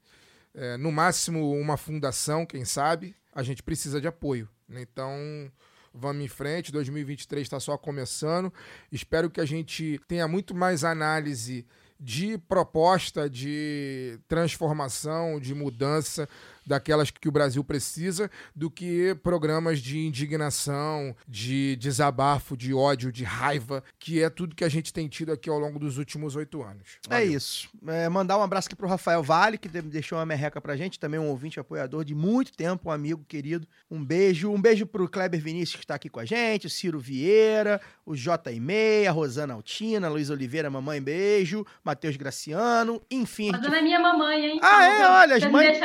[0.54, 3.16] É, no máximo uma fundação, quem sabe.
[3.34, 4.50] A gente precisa de apoio.
[4.68, 4.82] né?
[4.82, 5.52] Então,
[5.94, 6.72] vamos em frente.
[6.72, 8.54] 2023 está só começando.
[8.92, 11.66] Espero que a gente tenha muito mais análise
[12.00, 16.28] de proposta, de transformação, de mudança
[16.66, 23.24] daquelas que o Brasil precisa, do que programas de indignação, de desabafo, de ódio, de
[23.24, 26.62] raiva, que é tudo que a gente tem tido aqui ao longo dos últimos oito
[26.64, 26.98] anos.
[27.10, 27.70] É isso.
[27.88, 31.00] É, mandar um abraço aqui pro Rafael Vale, que de- deixou uma merreca pra gente,
[31.00, 33.68] também um ouvinte apoiador de muito tempo, um amigo querido.
[33.90, 34.52] Um beijo.
[34.52, 38.16] Um beijo pro Kleber Vinícius, que tá aqui com a gente, o Ciro Vieira, o
[38.16, 43.50] J e Meia, a Rosana Altina, Luiz Oliveira, mamãe, beijo, Matheus Graciano, enfim.
[43.50, 44.60] a A gente- dona é minha mamãe, hein?
[44.62, 45.08] Ah, é?
[45.08, 45.78] Olha, as mães-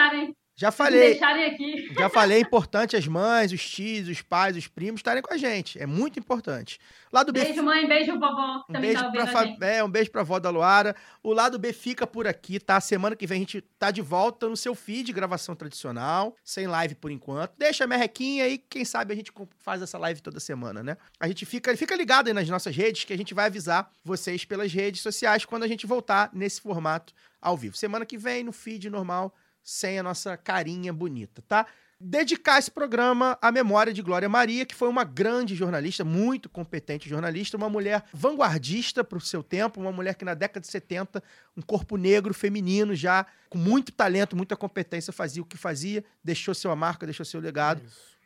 [0.61, 1.01] Já me falei.
[1.01, 1.95] deixarem aqui.
[1.95, 5.39] Já falei, é importante as mães, os tios, os pais, os primos estarem com a
[5.39, 5.81] gente.
[5.81, 6.79] É muito importante.
[7.11, 7.43] Lá do B.
[7.43, 7.89] Beijo, mãe.
[7.89, 8.63] Beijo, vovó.
[8.69, 9.57] Um beijo, tá pra fa...
[9.63, 10.95] é, um beijo pra vó da Luara.
[11.23, 12.79] O lado B fica por aqui, tá?
[12.79, 16.95] Semana que vem a gente tá de volta no seu feed, gravação tradicional, sem live
[16.95, 17.55] por enquanto.
[17.57, 20.99] Deixa a merrequinha aí, quem sabe a gente faz essa live toda semana, né?
[21.19, 24.45] A gente fica, fica ligado aí nas nossas redes, que a gente vai avisar vocês
[24.45, 27.79] pelas redes sociais quando a gente voltar nesse formato ao vivo.
[27.79, 31.67] Semana que vem, no feed normal, sem a nossa carinha bonita, tá?
[32.03, 37.07] dedicar esse programa à memória de Glória Maria, que foi uma grande jornalista, muito competente
[37.07, 41.23] jornalista, uma mulher vanguardista para o seu tempo, uma mulher que na década de 70,
[41.55, 46.55] um corpo negro feminino já com muito talento, muita competência, fazia o que fazia, deixou
[46.55, 47.83] sua marca, deixou seu legado,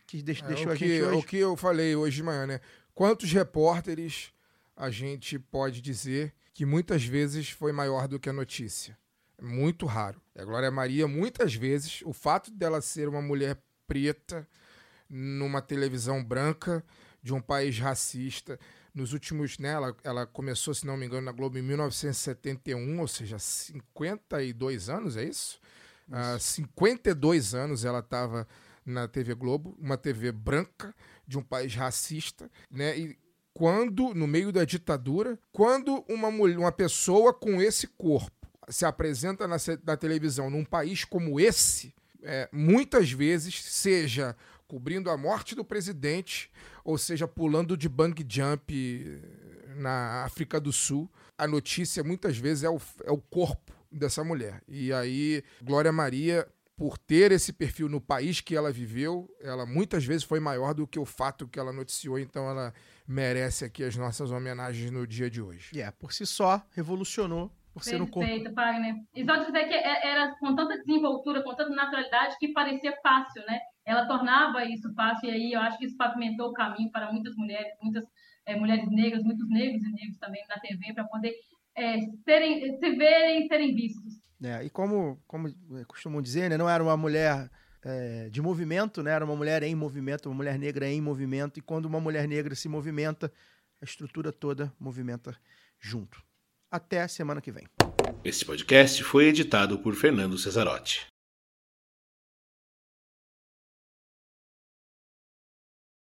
[0.06, 1.16] que deix- É, deixou o, a que, gente hoje.
[1.18, 2.60] o que eu falei hoje de manhã, né?
[2.94, 4.30] Quantos repórteres
[4.76, 8.96] a gente pode dizer que muitas vezes foi maior do que a notícia?
[9.40, 10.20] Muito raro.
[10.34, 14.46] E a Glória Maria, muitas vezes, o fato dela ser uma mulher preta
[15.08, 16.84] numa televisão branca
[17.22, 18.58] de um país racista,
[18.94, 23.08] nos últimos, né, ela, ela começou, se não me engano, na Globo em 1971, ou
[23.08, 25.58] seja, 52 anos, é isso?
[26.10, 28.46] Ah, 52 anos ela estava
[28.84, 30.94] na TV Globo, uma TV branca
[31.26, 32.96] de um país racista, né?
[32.96, 33.18] E
[33.54, 39.46] quando, no meio da ditadura, quando uma, mulher, uma pessoa com esse corpo se apresenta
[39.46, 44.36] na, na televisão num país como esse, é, muitas vezes, seja
[44.66, 46.50] cobrindo a morte do presidente,
[46.84, 52.64] ou seja, pulando de bang jump eh, na África do Sul, a notícia muitas vezes
[52.64, 54.62] é o, é o corpo dessa mulher.
[54.66, 60.04] E aí, Glória Maria, por ter esse perfil no país que ela viveu, ela muitas
[60.04, 62.74] vezes foi maior do que o fato que ela noticiou, então ela
[63.06, 65.78] merece aqui as nossas homenagens no dia de hoje.
[65.78, 68.20] É, por si só, revolucionou por ser um corpo.
[68.20, 68.94] Perfeito, Wagner.
[69.14, 73.42] E só dizer que é- era com tanta desenvoltura, com tanta naturalidade, que parecia fácil,
[73.46, 73.58] né?
[73.84, 77.34] Ela tornava isso fácil, e aí eu acho que isso pavimentou o caminho para muitas
[77.36, 78.04] mulheres, muitas
[78.46, 81.34] eh, mulheres negras, muitos negros e negros também na TV, para poder
[82.24, 84.14] serem, se verem e serem vistos.
[84.40, 84.64] né?
[84.64, 85.48] E como, como
[85.86, 86.56] costumam dizer, né?
[86.56, 87.50] não era uma mulher
[87.84, 89.10] é, de movimento, né?
[89.12, 91.58] era uma mulher em movimento, uma mulher negra em movimento.
[91.58, 93.32] E quando uma mulher negra se movimenta,
[93.80, 95.36] a estrutura toda movimenta
[95.80, 96.22] junto.
[96.74, 97.68] Até a semana que vem.
[98.24, 101.06] Esse podcast foi editado por Fernando Cesarotti.